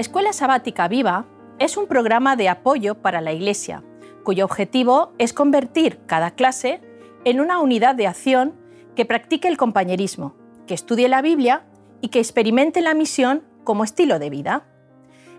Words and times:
Escuela 0.00 0.32
Sabática 0.32 0.88
Viva 0.88 1.26
es 1.58 1.76
un 1.76 1.86
programa 1.86 2.34
de 2.34 2.48
apoyo 2.48 3.02
para 3.02 3.20
la 3.20 3.34
Iglesia, 3.34 3.84
cuyo 4.24 4.46
objetivo 4.46 5.12
es 5.18 5.34
convertir 5.34 6.00
cada 6.06 6.30
clase 6.30 6.80
en 7.26 7.38
una 7.38 7.58
unidad 7.58 7.96
de 7.96 8.06
acción 8.06 8.54
que 8.96 9.04
practique 9.04 9.46
el 9.46 9.58
compañerismo, 9.58 10.34
que 10.66 10.72
estudie 10.72 11.10
la 11.10 11.20
Biblia 11.20 11.66
y 12.00 12.08
que 12.08 12.18
experimente 12.18 12.80
la 12.80 12.94
misión 12.94 13.44
como 13.62 13.84
estilo 13.84 14.18
de 14.18 14.30
vida. 14.30 14.64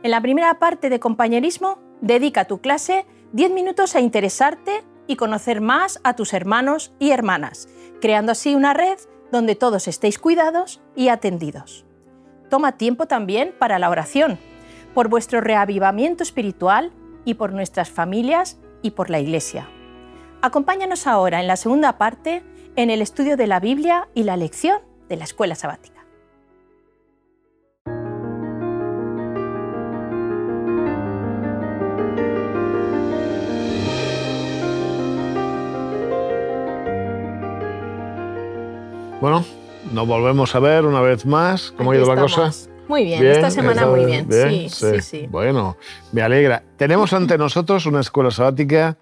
En 0.03 0.11
la 0.11 0.21
primera 0.21 0.59
parte 0.59 0.91
de 0.91 0.99
compañerismo, 0.99 1.79
dedica 2.01 2.45
tu 2.45 2.61
clase 2.61 3.07
10 3.33 3.53
minutos 3.53 3.95
a 3.95 3.99
interesarte 3.99 4.83
y 5.07 5.15
conocer 5.15 5.59
más 5.59 5.99
a 6.03 6.15
tus 6.15 6.35
hermanos 6.35 6.93
y 6.99 7.09
hermanas, 7.09 7.67
creando 7.99 8.33
así 8.33 8.53
una 8.53 8.75
red 8.75 8.99
donde 9.31 9.55
todos 9.55 9.87
estéis 9.87 10.19
cuidados 10.19 10.83
y 10.95 11.07
atendidos. 11.07 11.83
Toma 12.51 12.73
tiempo 12.73 13.07
también 13.07 13.55
para 13.57 13.79
la 13.79 13.89
oración, 13.89 14.37
por 14.93 15.07
vuestro 15.07 15.41
reavivamiento 15.41 16.23
espiritual 16.23 16.91
y 17.25 17.35
por 17.35 17.53
nuestras 17.53 17.89
familias 17.89 18.59
y 18.81 18.91
por 18.91 19.09
la 19.09 19.19
Iglesia. 19.19 19.67
Acompáñanos 20.41 21.07
ahora 21.07 21.39
en 21.39 21.47
la 21.47 21.55
segunda 21.55 21.97
parte 21.97 22.43
en 22.75 22.89
el 22.89 23.01
estudio 23.01 23.37
de 23.37 23.47
la 23.47 23.59
Biblia 23.59 24.07
y 24.13 24.23
la 24.23 24.37
lección 24.37 24.81
de 25.07 25.17
la 25.17 25.23
escuela 25.23 25.55
sabática. 25.55 26.01
Bueno, 39.21 39.45
nos 39.91 40.07
volvemos 40.07 40.55
a 40.55 40.59
ver 40.59 40.83
una 40.85 40.99
vez 40.99 41.27
más. 41.27 41.71
¿Cómo 41.77 41.91
ha 41.91 41.95
ido 41.95 42.07
la 42.07 42.19
cosa? 42.19 42.51
Muy 42.91 43.05
bien, 43.05 43.25
esta 43.25 43.49
semana 43.49 43.87
muy 43.87 44.03
bien. 44.03 44.27
sí, 44.29 44.67
sí, 44.67 44.99
sí, 44.99 45.27
Bueno, 45.31 45.77
me 46.11 46.21
alegra. 46.21 46.61
Tenemos 46.75 47.13
ante 47.13 47.37
nosotros 47.37 47.85
una 47.85 48.01
escuela 48.01 48.31
sabática 48.31 48.97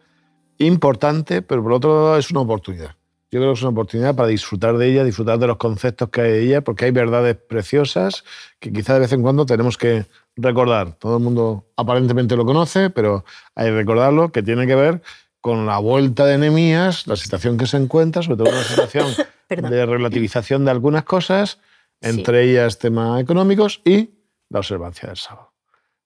importante, 0.60 1.42
pero 1.42 1.64
por 1.64 1.74
otro 1.74 2.04
lado 2.04 2.18
es 2.20 2.30
una 2.30 2.42
oportunidad. 2.42 2.92
Yo 3.32 3.40
creo 3.40 3.52
que 3.52 3.58
es 3.58 3.62
una 3.64 3.72
oportunidad 3.72 4.14
para 4.14 4.28
disfrutar 4.28 4.78
de 4.78 4.92
ella, 4.92 5.04
disfrutar 5.04 5.40
de 5.40 5.48
los 5.48 5.58
conceptos 5.58 6.10
que 6.10 6.22
hay 6.22 6.32
de 6.32 6.44
ella, 6.44 6.62
porque 6.62 6.86
hay 6.86 6.92
verdades 6.92 7.36
preciosas 7.36 8.24
que 8.60 8.72
quizá 8.72 8.94
de 8.94 9.00
vez 9.00 9.12
en 9.12 9.24
cuando 9.24 9.48
tenemos 9.48 9.76
que 9.76 10.06
recordar. 10.36 10.94
Todo 11.00 11.18
el 11.18 11.24
mundo 11.24 11.66
aparentemente 11.76 12.36
lo 12.36 12.46
conoce, 12.46 12.92
pero 12.92 13.26
hay 13.56 13.70
que 13.70 13.76
recordarlo, 13.76 14.32
que 14.32 14.44
tiene 14.44 14.68
que 14.68 14.76
ver 14.76 15.02
con 15.42 15.66
la 15.66 15.80
vuelta 15.80 16.28
de 16.28 16.38
Nehemías, 16.38 17.08
la 17.08 17.16
situación 17.16 17.58
que 17.58 17.66
se 17.66 17.78
encuentra, 17.78 18.22
sobre 18.22 18.38
todo 18.38 18.50
una 18.50 18.64
situación 18.64 19.08
de 19.50 19.86
relativización 19.88 20.64
de 20.64 20.70
algunas 20.70 21.06
cosas, 21.06 21.58
entre 22.02 22.50
ellas 22.50 22.80
temas 22.80 23.22
económicos 23.22 23.82
y 23.86 24.10
la 24.50 24.60
observancia 24.60 25.08
del 25.08 25.18
sábado. 25.18 25.54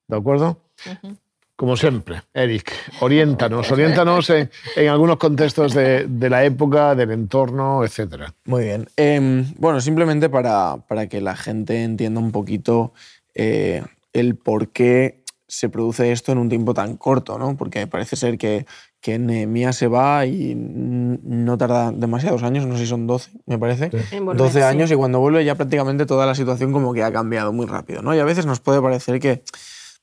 ¿De 0.07 0.17
acuerdo? 0.17 0.59
Como 1.55 1.77
siempre, 1.77 2.23
Eric, 2.33 2.73
oriéntanos, 2.99 3.71
oriéntanos 3.71 4.29
en, 4.31 4.49
algunos 4.89 5.17
contextos 5.17 5.73
de, 5.73 6.29
la 6.29 6.43
época, 6.43 6.95
del 6.95 7.11
entorno, 7.11 7.83
etc. 7.83 8.31
Muy 8.45 8.65
bien. 8.65 8.89
Em, 8.97 9.53
bueno, 9.57 9.79
simplemente 9.79 10.29
para, 10.29 10.77
para, 10.87 11.07
que 11.07 11.21
la 11.21 11.35
gente 11.35 11.83
entienda 11.83 12.19
un 12.19 12.31
poquito 12.31 12.93
eh, 13.35 13.83
el 14.13 14.35
por 14.35 14.69
qué 14.69 15.23
se 15.47 15.69
produce 15.69 16.11
esto 16.11 16.31
en 16.31 16.39
un 16.39 16.49
tiempo 16.49 16.73
tan 16.73 16.97
corto, 16.97 17.37
¿no? 17.37 17.55
Porque 17.55 17.85
parece 17.85 18.15
ser 18.15 18.39
que, 18.39 18.65
que 19.03 19.19
Nehemías 19.19 19.75
se 19.75 19.87
va 19.87 20.25
y 20.25 20.55
no 20.55 21.57
tarda 21.57 21.91
demasiados 21.91 22.41
años, 22.41 22.65
no 22.65 22.75
sé 22.75 22.83
si 22.83 22.87
son 22.87 23.05
12, 23.05 23.31
me 23.45 23.59
parece. 23.59 23.89
12 23.89 24.63
años 24.63 24.89
y 24.91 24.95
cuando 24.95 25.19
vuelve 25.19 25.43
ya 25.43 25.55
prácticamente 25.55 26.05
toda 26.05 26.25
la 26.25 26.33
situación 26.33 26.71
como 26.71 26.93
que 26.93 27.03
ha 27.03 27.11
cambiado 27.11 27.51
muy 27.51 27.65
rápido, 27.65 28.01
¿no? 28.01 28.15
Y 28.15 28.19
a 28.19 28.23
veces 28.23 28.45
nos 28.45 28.61
puede 28.61 28.81
parecer 28.81 29.19
que 29.19 29.43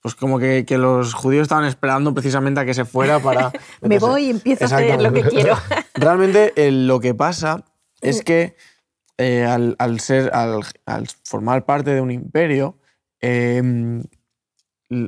pues 0.03 0.15
como 0.15 0.39
que, 0.39 0.67
que 0.67 0.77
los 0.77 1.15
judíos 1.15 1.45
estaban 1.45 1.65
esperando 1.65 2.13
precisamente 2.13 2.61
a 2.61 2.67
que 2.67 2.75
se 2.75 2.85
fuera 2.85 3.21
para... 3.21 3.51
me 3.81 3.99
voy 3.99 4.27
y 4.27 4.31
empiezo 4.31 4.65
a 4.65 4.67
hacer 4.67 5.01
lo 5.01 5.15
que 5.15 5.23
quiero. 5.23 5.57
Realmente 5.95 6.53
lo 6.71 7.01
que 7.01 7.15
pasa 7.15 7.65
es 8.03 8.23
que 8.23 8.55
eh, 9.17 9.45
al, 9.45 9.77
al, 9.79 10.01
ser, 10.01 10.31
al, 10.35 10.61
al, 10.85 11.09
formar 11.25 11.65
parte 11.65 11.95
de 11.95 12.03
un 12.03 12.11
imperio, 12.11 12.79
eh, 13.23 13.63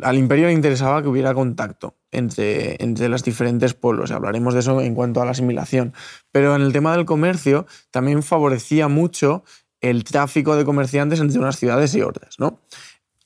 al 0.03 0.17
imperio 0.17 0.47
le 0.47 0.55
interesaba 0.55 1.03
que 1.03 1.09
hubiera 1.09 1.35
contacto 1.35 1.99
entre, 2.13 2.83
entre 2.83 3.09
los 3.09 3.25
diferentes 3.25 3.75
pueblos. 3.75 4.11
Hablaremos 4.11 4.55
de 4.55 4.61
eso 4.61 4.81
en 4.81 4.95
cuanto 4.95 5.21
a 5.21 5.25
la 5.25 5.33
asimilación. 5.33 5.93
Pero 6.31 6.55
en 6.55 6.63
el 6.63 6.73
tema 6.73 6.97
del 6.97 7.05
comercio 7.07 7.67
también 7.91 8.23
favorecía 8.23 8.89
mucho 8.89 9.45
el 9.81 10.05
tráfico 10.05 10.55
de 10.57 10.65
comerciantes 10.65 11.21
entre 11.21 11.39
unas 11.39 11.59
ciudades 11.59 11.95
y 11.95 12.03
otras. 12.03 12.39
¿no? 12.39 12.61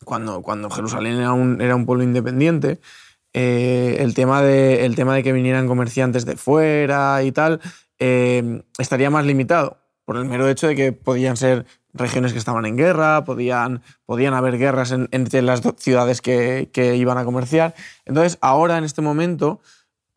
Cuando, 0.04 0.40
cuando 0.40 0.70
Jerusalén 0.70 1.16
era 1.16 1.32
un, 1.32 1.60
era 1.60 1.76
un 1.76 1.84
pueblo 1.84 2.04
independiente, 2.04 2.80
eh, 3.32 3.98
el, 4.00 4.14
tema 4.14 4.40
de, 4.40 4.86
el 4.86 4.96
tema 4.96 5.14
de 5.14 5.22
que 5.22 5.32
vinieran 5.32 5.66
comerciantes 5.66 6.24
de 6.24 6.36
fuera 6.36 7.22
y 7.22 7.32
tal 7.32 7.60
eh, 7.98 8.62
estaría 8.78 9.10
más 9.10 9.26
limitado 9.26 9.78
por 10.06 10.16
el 10.16 10.24
mero 10.24 10.48
hecho 10.48 10.68
de 10.68 10.76
que 10.76 10.92
podían 10.92 11.36
ser 11.36 11.66
regiones 11.96 12.32
que 12.32 12.38
estaban 12.38 12.66
en 12.66 12.76
guerra, 12.76 13.24
podían, 13.24 13.82
podían 14.04 14.34
haber 14.34 14.58
guerras 14.58 14.92
entre 14.92 15.42
las 15.42 15.62
ciudades 15.78 16.20
que, 16.20 16.96
iban 16.96 17.18
a 17.18 17.24
comerciar. 17.24 17.74
Entonces, 18.04 18.38
ahora, 18.40 18.78
en 18.78 18.84
este 18.84 19.02
momento, 19.02 19.60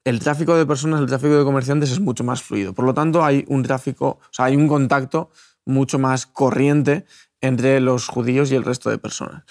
el 0.04 0.20
tráfico 0.20 0.56
de 0.56 0.66
personas, 0.66 1.00
el 1.02 1.08
tráfico 1.08 1.38
de 1.38 1.44
comerciantes 1.44 1.92
es 1.92 2.00
mucho 2.00 2.24
más 2.24 2.42
fluido. 2.42 2.74
Por 2.74 2.86
lo 2.86 2.94
tanto, 2.94 3.24
hay 3.24 3.46
un 3.48 3.64
tráfico, 3.64 4.20
o 4.22 4.32
sea, 4.32 4.46
hay 4.46 4.56
un 4.56 4.68
contacto 4.68 5.30
mucho 5.66 6.00
más 6.00 6.26
corriente 6.26 7.06
entre 7.42 7.80
los 7.80 8.08
judíos 8.08 8.52
y 8.52 8.56
el 8.56 8.64
resto 8.64 8.90
de 8.90 8.98
personas. 8.98 9.44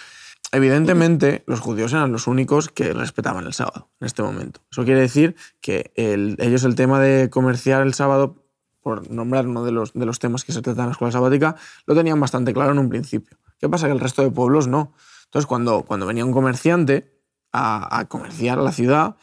Evidentemente, 0.51 1.45
los 1.47 1.61
judíos 1.61 1.93
eran 1.93 2.11
los 2.11 2.27
únicos 2.27 2.69
que 2.69 2.95
respetaban 2.95 3.47
el 3.47 3.53
sábado 3.53 3.91
en 4.01 4.07
este 4.07 4.23
momento. 4.23 4.61
Eso 4.71 4.85
quiere 4.85 5.01
decir 5.01 5.37
que 5.61 5.93
ellos 5.95 6.65
el 6.65 6.75
tema 6.75 7.01
de 7.01 7.29
comerciar 7.29 7.83
el 7.83 7.93
sábado 7.93 8.48
por 8.89 9.11
nombrar 9.11 9.47
uno 9.47 9.67
de 9.67 9.71
los, 9.71 9.93
de 9.93 10.07
los 10.07 10.19
temas 10.19 10.47
que 10.47 10.53
se 10.53 10.63
tratan 10.63 10.85
en 10.85 10.87
la 10.87 10.93
escuela 10.93 11.13
sabática, 11.13 11.57
lo 11.85 11.95
tenían 11.95 12.19
bastante 12.19 12.55
claro 12.55 12.73
en 12.73 12.79
un 12.79 12.89
principio. 12.89 13.37
¿Qué 13.61 13.69
pasa? 13.69 13.87
Que 13.87 13.93
el 13.93 14.01
resto 14.01 14.23
de 14.23 14.31
pueblos 14.31 14.67
no. 14.67 14.95
Entonces, 15.27 15.47
cuando, 15.47 15.83
cuando 15.83 16.07
venía 16.07 16.25
un 16.25 16.33
comerciante 16.33 17.13
a, 17.53 18.07
comerciar 18.09 18.59
a 18.59 18.63
la 18.63 18.73
ciudad, 18.73 19.17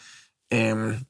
em, 0.51 1.03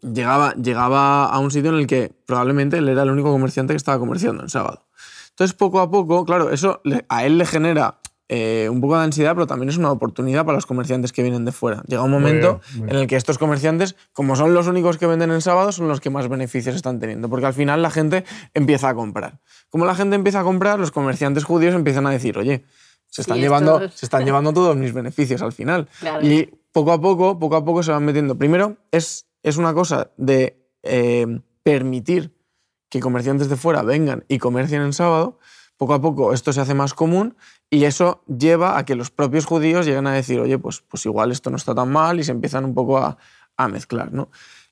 llegaba, 0.00 0.54
llegaba 0.54 1.24
a 1.24 1.36
un 1.40 1.50
sitio 1.50 1.70
en 1.70 1.78
el 1.78 1.88
que 1.88 2.14
probablemente 2.24 2.78
él 2.78 2.88
era 2.88 3.02
el 3.02 3.10
único 3.10 3.32
comerciante 3.32 3.72
que 3.72 3.78
estaba 3.78 3.98
comerciando 3.98 4.44
en 4.44 4.48
sábado. 4.48 4.86
Entonces, 5.30 5.52
poco 5.56 5.80
a 5.80 5.90
poco, 5.90 6.24
claro, 6.24 6.50
eso 6.50 6.82
a 7.08 7.24
él 7.24 7.36
le 7.36 7.46
genera 7.46 7.98
eh, 8.34 8.70
un 8.70 8.80
poco 8.80 8.96
de 8.96 9.04
ansiedad, 9.04 9.34
pero 9.34 9.46
también 9.46 9.68
es 9.68 9.76
una 9.76 9.92
oportunidad 9.92 10.46
para 10.46 10.56
los 10.56 10.64
comerciantes 10.64 11.12
que 11.12 11.22
vienen 11.22 11.44
de 11.44 11.52
fuera. 11.52 11.82
Llega 11.86 12.02
un 12.02 12.10
momento 12.10 12.62
en 12.78 12.96
el 12.96 13.06
que 13.06 13.16
estos 13.16 13.36
comerciantes, 13.36 13.94
como 14.14 14.36
son 14.36 14.54
los 14.54 14.68
únicos 14.68 14.96
que 14.96 15.06
venden 15.06 15.30
en 15.32 15.42
sábado, 15.42 15.70
son 15.70 15.86
los 15.86 16.00
que 16.00 16.08
más 16.08 16.30
beneficios 16.30 16.74
están 16.74 16.98
teniendo, 16.98 17.28
porque 17.28 17.44
al 17.44 17.52
final 17.52 17.82
la 17.82 17.90
gente 17.90 18.24
empieza 18.54 18.88
a 18.88 18.94
comprar. 18.94 19.40
Como 19.68 19.84
la 19.84 19.94
gente 19.94 20.16
empieza 20.16 20.40
a 20.40 20.44
comprar, 20.44 20.78
los 20.78 20.90
comerciantes 20.90 21.44
judíos 21.44 21.74
empiezan 21.74 22.06
a 22.06 22.10
decir, 22.10 22.38
oye, 22.38 22.64
se 23.06 23.20
están, 23.20 23.36
llevando, 23.36 23.86
se 23.90 24.06
están 24.06 24.24
llevando 24.24 24.54
todos 24.54 24.76
mis 24.76 24.94
beneficios 24.94 25.42
al 25.42 25.52
final. 25.52 25.90
Y 26.22 26.46
poco 26.72 26.92
a 26.92 27.00
poco, 27.02 27.38
poco 27.38 27.56
a 27.56 27.64
poco 27.66 27.82
se 27.82 27.92
van 27.92 28.06
metiendo. 28.06 28.38
Primero, 28.38 28.78
es, 28.92 29.26
es 29.42 29.58
una 29.58 29.74
cosa 29.74 30.10
de 30.16 30.70
eh, 30.82 31.26
permitir 31.62 32.34
que 32.88 33.00
comerciantes 33.00 33.50
de 33.50 33.56
fuera 33.56 33.82
vengan 33.82 34.24
y 34.26 34.38
comercien 34.38 34.80
en 34.80 34.94
sábado. 34.94 35.38
Poco 35.82 35.94
a 35.94 36.00
poco 36.00 36.32
esto 36.32 36.52
se 36.52 36.60
hace 36.60 36.74
más 36.74 36.94
común 36.94 37.34
y 37.68 37.86
eso 37.86 38.22
lleva 38.28 38.78
a 38.78 38.84
que 38.84 38.94
los 38.94 39.10
propios 39.10 39.46
judíos 39.46 39.84
lleguen 39.84 40.06
a 40.06 40.12
decir, 40.12 40.38
oye, 40.38 40.56
pues, 40.56 40.84
pues 40.88 41.04
igual 41.06 41.32
esto 41.32 41.50
no 41.50 41.56
está 41.56 41.74
tan 41.74 41.90
mal 41.90 42.20
y 42.20 42.22
se 42.22 42.30
empiezan 42.30 42.64
un 42.64 42.72
poco 42.72 42.98
a, 42.98 43.18
mezclar. 43.68 44.12
¿no? 44.12 44.28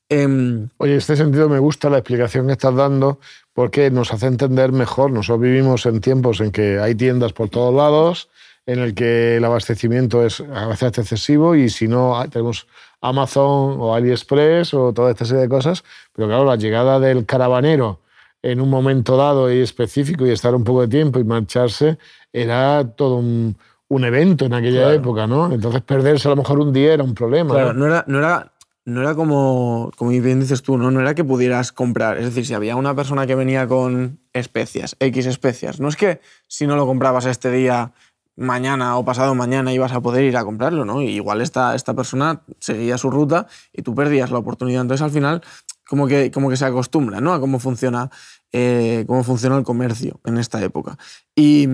Em, 0.08 0.68
oye, 0.76 0.92
en 0.92 0.98
este 0.98 1.16
sentido 1.16 1.48
me 1.48 1.58
gusta 1.58 1.90
la 1.90 1.98
explicación 1.98 2.46
que 2.46 2.52
estás 2.52 2.76
dando 2.76 3.18
porque 3.52 3.90
nos 3.90 4.12
hace 4.12 4.28
entender 4.28 4.70
mejor. 4.70 5.10
Nosotros 5.10 5.40
vivimos 5.40 5.84
en 5.84 6.00
tiempos 6.00 6.40
en 6.40 6.52
que 6.52 6.78
hay 6.78 6.94
tiendas 6.94 7.32
por 7.32 7.48
todos 7.48 7.74
lados, 7.74 8.28
en 8.64 8.78
el 8.78 8.94
que 8.94 9.38
el 9.38 9.44
abastecimiento 9.44 10.24
es 10.24 10.40
a 10.40 10.68
veces 10.68 10.96
excesivo 10.96 11.56
y 11.56 11.70
si 11.70 11.88
no 11.88 12.24
tenemos 12.30 12.68
Amazon 13.00 13.80
o 13.80 13.96
AliExpress 13.96 14.74
o 14.74 14.92
toda 14.92 15.10
esta 15.10 15.24
serie 15.24 15.42
de 15.42 15.48
cosas. 15.48 15.82
Pero 16.12 16.28
claro, 16.28 16.44
la 16.44 16.54
llegada 16.54 17.00
del 17.00 17.26
caravanero 17.26 17.98
en 18.42 18.60
un 18.60 18.70
momento 18.70 19.16
dado 19.16 19.52
y 19.52 19.60
específico 19.60 20.26
y 20.26 20.30
estar 20.30 20.54
un 20.54 20.64
poco 20.64 20.82
de 20.82 20.88
tiempo 20.88 21.18
y 21.18 21.24
marcharse 21.24 21.98
era 22.32 22.84
todo 22.96 23.16
un, 23.16 23.56
un 23.88 24.04
evento 24.04 24.46
en 24.46 24.54
aquella 24.54 24.94
época, 24.94 25.26
¿no? 25.26 25.52
Entonces 25.52 25.82
perderse 25.82 26.28
a 26.28 26.30
lo 26.30 26.36
mejor 26.36 26.60
un 26.60 26.72
día 26.72 26.94
era 26.94 27.02
un 27.02 27.14
problema. 27.14 27.54
Claro, 27.54 27.74
no, 27.74 27.86
era, 27.86 28.04
no 28.06 28.18
era, 28.18 28.52
no 28.84 29.02
era 29.02 29.14
como, 29.14 29.90
como 29.96 30.10
bien 30.10 30.40
dices 30.40 30.62
tú, 30.62 30.78
¿no? 30.78 30.90
no 30.90 31.00
era 31.00 31.14
que 31.14 31.24
pudieras 31.24 31.72
comprar. 31.72 32.18
Es 32.18 32.24
decir, 32.24 32.46
si 32.46 32.54
había 32.54 32.76
una 32.76 32.94
persona 32.94 33.26
que 33.26 33.34
venía 33.34 33.66
con 33.66 34.20
especias, 34.32 34.96
X 35.00 35.26
especias, 35.26 35.80
no 35.80 35.88
es 35.88 35.96
que 35.96 36.20
si 36.46 36.66
no 36.66 36.76
lo 36.76 36.86
comprabas 36.86 37.26
este 37.26 37.50
día, 37.50 37.92
mañana 38.36 38.96
o 38.96 39.04
pasado 39.04 39.34
mañana 39.34 39.72
ibas 39.72 39.92
a 39.92 40.00
poder 40.00 40.24
ir 40.24 40.36
a 40.36 40.44
comprarlo, 40.44 40.84
¿no? 40.84 41.02
igual 41.02 41.42
esta, 41.42 41.74
esta 41.74 41.94
persona 41.94 42.40
seguía 42.58 42.96
su 42.96 43.10
ruta 43.10 43.46
y 43.72 43.82
tú 43.82 43.94
perdías 43.94 44.30
la 44.30 44.38
oportunidad. 44.38 44.82
Entonces 44.82 45.02
al 45.02 45.10
final 45.10 45.42
como 45.90 46.06
que, 46.06 46.30
como 46.30 46.48
que 46.48 46.56
se 46.56 46.64
acostumbra 46.64 47.20
¿no? 47.20 47.32
a 47.34 47.40
cómo 47.40 47.58
funciona, 47.58 48.10
eh, 48.52 49.02
cómo 49.08 49.24
funciona 49.24 49.56
el 49.56 49.64
comercio 49.64 50.20
en 50.24 50.38
esta 50.38 50.62
época. 50.62 50.96
Y, 51.34 51.66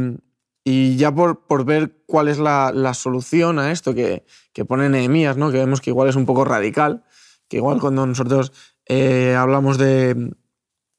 Y 0.65 0.97
ya 0.97 1.15
por, 1.15 1.47
por 1.47 1.67
ver 1.67 2.03
cuál 2.07 2.29
es 2.29 2.39
la, 2.39 2.73
la 2.75 2.95
solución 2.95 3.59
a 3.59 3.71
esto 3.71 3.95
que, 3.95 4.25
que 4.55 4.65
pone 4.65 4.89
Nehemías, 4.89 5.37
¿no? 5.37 5.53
que 5.53 5.59
vemos 5.59 5.83
que 5.83 5.91
igual 5.91 6.09
es 6.09 6.17
un 6.17 6.25
poco 6.25 6.47
radical, 6.47 7.05
que 7.47 7.59
igual 7.59 7.79
cuando 7.79 8.07
nosotros 8.07 8.53
eh, 8.87 9.37
hablamos 9.39 9.77
de, 9.77 10.33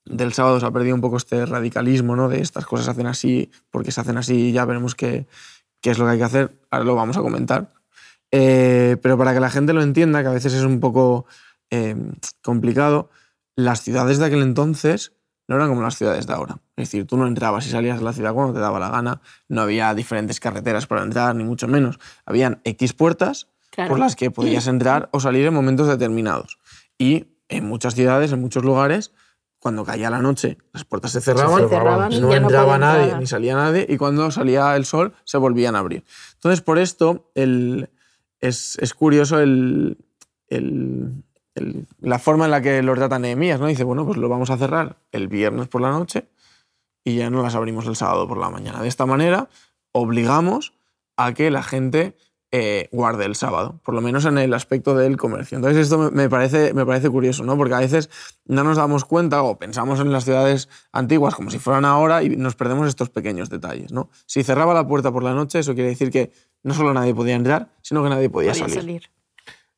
del 0.05 0.33
sábado 0.33 0.59
se 0.59 0.67
ha 0.67 0.71
perdido 0.71 0.93
un 0.93 1.01
poco 1.01 1.17
este 1.17 1.43
radicalismo, 1.47 2.15
¿no? 2.15 2.29
de 2.29 2.39
estas 2.39 2.67
cosas 2.67 2.85
se 2.85 2.91
hacen 2.91 3.07
así 3.07 3.49
porque 3.71 3.91
se 3.91 3.99
hacen 3.99 4.17
así 4.17 4.35
y 4.35 4.51
ya 4.51 4.63
veremos 4.63 4.93
qué, 4.93 5.25
qué 5.81 5.89
es 5.89 5.97
lo 5.97 6.05
que 6.05 6.11
hay 6.11 6.17
que 6.19 6.23
hacer. 6.23 6.61
Ahora 6.69 6.85
lo 6.85 6.93
vamos 6.93 7.17
a 7.17 7.21
comentar. 7.21 7.73
Eh, 8.31 8.97
pero 9.01 9.17
para 9.17 9.33
que 9.33 9.39
la 9.39 9.49
gente 9.49 9.73
lo 9.73 9.81
entienda, 9.81 10.21
que 10.21 10.29
a 10.29 10.33
veces 10.33 10.53
es 10.53 10.63
un 10.63 10.79
poco 10.79 11.25
eh, 11.71 11.95
complicado, 12.43 13.09
las 13.55 13.81
ciudades 13.81 14.17
de 14.19 14.25
aquel 14.25 14.41
entonces 14.41 15.13
no 15.47 15.55
eran 15.55 15.69
como 15.69 15.81
las 15.81 15.95
ciudades 15.97 16.27
de 16.27 16.33
ahora. 16.33 16.59
Es 16.75 16.89
decir, 16.89 17.07
tú 17.07 17.17
no 17.17 17.25
entrabas 17.25 17.65
y 17.65 17.69
salías 17.69 17.99
de 17.99 18.03
la 18.05 18.13
ciudad 18.13 18.33
cuando 18.33 18.53
te 18.53 18.59
daba 18.59 18.79
la 18.79 18.89
gana, 18.89 19.21
no 19.47 19.61
había 19.61 19.93
diferentes 19.95 20.39
carreteras 20.39 20.87
para 20.87 21.03
entrar, 21.03 21.35
ni 21.35 21.43
mucho 21.43 21.67
menos. 21.67 21.99
Habían 22.25 22.61
X 22.63 22.93
puertas 22.93 23.47
Claro. 23.69 23.89
por 23.89 23.99
las 23.99 24.15
que 24.15 24.31
podías 24.31 24.67
entrar 24.67 25.09
o 25.11 25.19
salir 25.19 25.45
en 25.45 25.53
momentos 25.53 25.87
determinados. 25.87 26.59
Y 26.97 27.27
en 27.49 27.65
muchas 27.65 27.95
ciudades, 27.95 28.31
en 28.31 28.41
muchos 28.41 28.63
lugares, 28.65 29.13
cuando 29.59 29.85
caía 29.85 30.09
la 30.09 30.19
noche, 30.21 30.57
las 30.73 30.83
puertas 30.85 31.11
se 31.11 31.21
cerraban, 31.21 31.63
Se 31.63 31.69
cerraban 31.69 32.11
y 32.11 32.19
no 32.19 32.33
entraba 32.33 32.77
nadie 32.77 33.03
entrar. 33.03 33.19
ni 33.21 33.27
salía 33.27 33.55
nadie, 33.55 33.85
y 33.89 33.97
cuando 33.97 34.29
salía 34.31 34.75
el 34.75 34.85
sol 34.85 35.13
se 35.23 35.37
volvían 35.37 35.75
a 35.75 35.79
abrir. 35.79 36.03
Entonces, 36.35 36.61
por 36.61 36.77
esto, 36.77 37.31
el- 37.35 37.89
es, 38.39 38.77
es 38.81 38.93
curioso 38.93 39.39
el, 39.39 39.97
el- 40.49 41.23
el- 41.57 41.85
la 41.99 42.19
forma 42.19 42.45
en 42.45 42.51
la 42.51 42.61
que 42.61 42.81
lo 42.83 42.93
trata 42.95 43.19
Nehemías, 43.19 43.59
¿no? 43.59 43.67
Dice, 43.67 43.83
bueno, 43.83 44.05
pues 44.05 44.17
lo 44.17 44.29
vamos 44.29 44.49
a 44.49 44.57
cerrar 44.57 44.97
el 45.11 45.27
viernes 45.27 45.67
por 45.67 45.81
la 45.81 45.89
noche 45.91 46.27
y 47.03 47.15
ya 47.17 47.29
no 47.29 47.41
las 47.43 47.55
abrimos 47.55 47.85
el 47.87 47.95
sábado 47.95 48.27
por 48.27 48.37
la 48.37 48.49
mañana. 48.49 48.81
De 48.81 48.87
esta 48.87 49.05
manera, 49.05 49.49
obligamos 49.91 50.73
a 51.17 51.33
que 51.33 51.49
la 51.51 51.63
gente 51.63 52.15
eh, 52.51 52.87
guarde 52.93 53.25
el 53.25 53.35
sábado, 53.35 53.81
por 53.83 53.93
lo 53.93 53.99
menos 53.99 54.23
en 54.23 54.37
el 54.37 54.53
aspecto 54.53 54.95
del 54.95 55.17
comercio. 55.17 55.57
Entonces 55.57 55.81
esto 55.83 56.11
me- 56.13 56.29
parece, 56.29 56.73
me 56.73 56.85
parece 56.85 57.09
curioso, 57.09 57.43
¿no? 57.43 57.57
porque 57.57 57.73
a 57.73 57.79
veces 57.79 58.09
no 58.45 58.63
nos 58.63 58.77
damos 58.77 59.03
cuenta 59.03 59.43
o 59.43 59.57
pensamos 59.59 59.99
en 59.99 60.13
las 60.13 60.23
ciudades 60.23 60.69
antiguas 60.93 61.35
como 61.35 61.49
si 61.51 61.59
fueran 61.59 61.83
ahora 61.83 62.23
y 62.23 62.29
nos 62.37 62.55
perdemos 62.55 62.87
estos 62.87 63.09
pequeños 63.09 63.49
detalles. 63.49 63.91
¿no? 63.91 64.09
Si 64.27 64.43
cerraba 64.43 64.73
la 64.73 64.87
puerta 64.87 65.11
por 65.11 65.23
la 65.23 65.33
noche, 65.33 65.59
eso 65.59 65.73
quiere 65.73 65.89
decir 65.89 66.09
que 66.09 66.31
no 66.63 66.73
solo 66.73 66.93
nadie 66.93 67.13
podía 67.13 67.35
entrar, 67.35 67.73
sino 67.81 68.01
que 68.01 68.09
nadie 68.09 68.29
podía, 68.29 68.51
Podía 68.51 68.63
salir. 68.63 68.75
salir. 68.79 69.09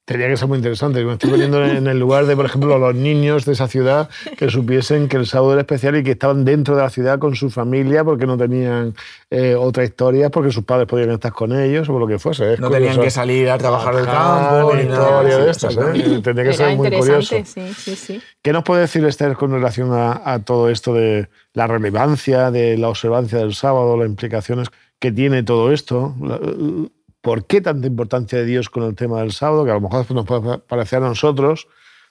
Tenía 0.10 0.28
que 0.28 0.38
ser 0.38 0.48
muy 0.48 0.58
interesante. 0.58 1.06
Me 1.06 1.14
estoy 1.14 1.30
poniendo 1.30 1.64
en 1.64 1.86
el 1.86 2.00
lugar 2.00 2.26
de, 2.26 2.36
por 2.36 2.44
ejemplo, 2.44 2.80
los 2.80 2.96
niños 2.96 3.46
de 3.46 3.52
esa 3.52 3.68
ciudad 3.68 4.10
que 4.40 4.50
supiesen 4.50 5.08
que 5.08 5.18
el 5.18 5.28
sábado 5.28 5.52
era 5.54 5.62
especial 5.62 5.98
y 5.98 6.04
que 6.04 6.14
estaban 6.14 6.46
dentro 6.46 6.76
de 6.76 6.82
la 6.82 6.90
ciudad 6.90 7.20
con 7.20 7.36
su 7.36 7.52
familia 7.52 8.04
porque 8.04 8.26
no 8.26 8.36
tenían 8.36 8.96
eh, 9.30 9.54
otra 9.54 9.84
historia, 9.84 10.32
porque 10.32 10.52
sus 10.52 10.64
padres 10.64 10.88
podían 10.88 11.12
estar 11.12 11.32
con 11.32 11.54
ellos 11.54 11.88
o 11.90 11.92
por 11.92 12.02
lo 12.02 12.08
que 12.08 12.18
fuese. 12.18 12.54
Es 12.54 12.60
No 12.60 12.72
tenían 12.72 13.00
que 13.00 13.12
salir 13.12 13.52
a 13.52 13.60
trabajar 13.60 13.98
del 13.98 14.06
campo 14.06 14.74
ni 14.74 14.82
historia 14.82 15.38
de 15.38 15.52
estas. 15.52 15.78
¿eh? 15.78 16.22
Tenía 16.24 16.44
que 16.44 16.54
ser 16.54 16.76
muy 16.76 16.90
curioso. 16.90 17.36
sí, 17.46 17.74
sí, 17.76 17.96
sí. 17.96 18.22
¿Qué 18.42 18.52
nos 18.52 18.64
puede 18.64 18.82
decir 18.82 19.06
Esther 19.06 19.36
con 19.36 19.52
relación 19.52 19.94
a, 19.94 20.24
a 20.26 20.40
todo 20.40 20.72
esto 20.72 20.92
de 20.92 21.30
la 21.54 21.68
relevancia, 21.68 22.50
de 22.50 22.80
la 22.80 22.90
observancia 22.90 23.38
del 23.38 23.54
sábado, 23.54 23.96
las 23.96 24.08
implicaciones 24.08 24.70
que 24.98 25.12
tiene 25.12 25.44
todo 25.44 25.72
esto? 25.72 26.16
¿Por 27.22 27.46
qué 27.46 27.62
tanta 27.62 27.88
importancia 27.88 28.40
de 28.40 28.46
Dios 28.46 28.70
con 28.70 28.84
el 28.84 28.96
tema 28.96 29.20
del 29.22 29.32
sábado? 29.32 29.66
Que 29.66 29.72
a 29.72 29.76
lo 29.76 29.82
mejor 29.82 30.10
nos 30.12 30.26
puede 30.26 30.60
parecer 30.60 31.04
a 31.04 31.08
nosotros, 31.08 31.68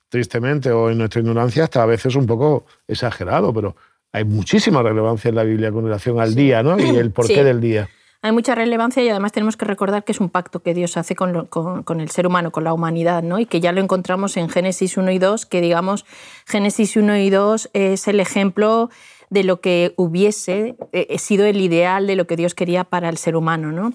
tristemente, 0.08 0.70
o 0.70 0.90
en 0.90 0.98
nuestra 0.98 1.20
ignorancia, 1.20 1.64
hasta 1.64 1.82
a 1.82 1.86
veces 1.86 2.14
un 2.16 2.26
poco 2.26 2.66
exagerado, 2.86 3.52
pero 3.52 3.76
hay 4.12 4.24
muchísima 4.24 4.82
relevancia 4.82 5.28
en 5.28 5.34
la 5.34 5.44
Biblia 5.44 5.70
con 5.72 5.84
relación 5.84 6.20
al 6.20 6.34
día 6.34 6.62
¿no? 6.62 6.78
y 6.78 6.96
el 6.96 7.10
porqué 7.10 7.34
Sí. 7.36 7.42
del 7.42 7.60
día. 7.60 7.88
Hay 8.20 8.32
mucha 8.32 8.54
relevancia 8.56 9.00
y 9.04 9.08
además 9.08 9.30
tenemos 9.30 9.56
que 9.56 9.64
recordar 9.64 10.02
que 10.02 10.10
es 10.10 10.18
un 10.20 10.28
pacto 10.28 10.58
que 10.60 10.74
Dios 10.74 10.96
hace 10.96 11.14
con, 11.14 11.32
lo- 11.32 11.46
con- 11.48 11.84
con 11.84 12.00
el 12.00 12.10
ser 12.10 12.26
humano, 12.26 12.50
con 12.50 12.64
la 12.64 12.72
humanidad, 12.72 13.22
¿no? 13.22 13.38
y 13.38 13.46
que 13.46 13.60
ya 13.60 13.70
lo 13.70 13.80
encontramos 13.80 14.36
en 14.36 14.48
Génesis 14.48 14.96
1 14.96 15.12
y 15.12 15.18
2, 15.18 15.46
que 15.46 15.60
digamos, 15.60 16.04
Génesis 16.44 16.96
1 16.96 17.16
y 17.18 17.30
2 17.30 17.70
es 17.74 18.08
el 18.08 18.18
ejemplo 18.18 18.90
de 19.30 19.44
lo 19.44 19.60
que 19.60 19.94
hubiese 19.96 20.76
eh, 20.92 21.18
sido 21.18 21.44
el 21.46 21.60
ideal 21.60 22.06
de 22.06 22.16
lo 22.16 22.26
que 22.26 22.36
Dios 22.36 22.54
quería 22.54 22.84
para 22.84 23.08
el 23.08 23.16
ser 23.18 23.36
humano. 23.36 23.72
¿no? 23.72 23.92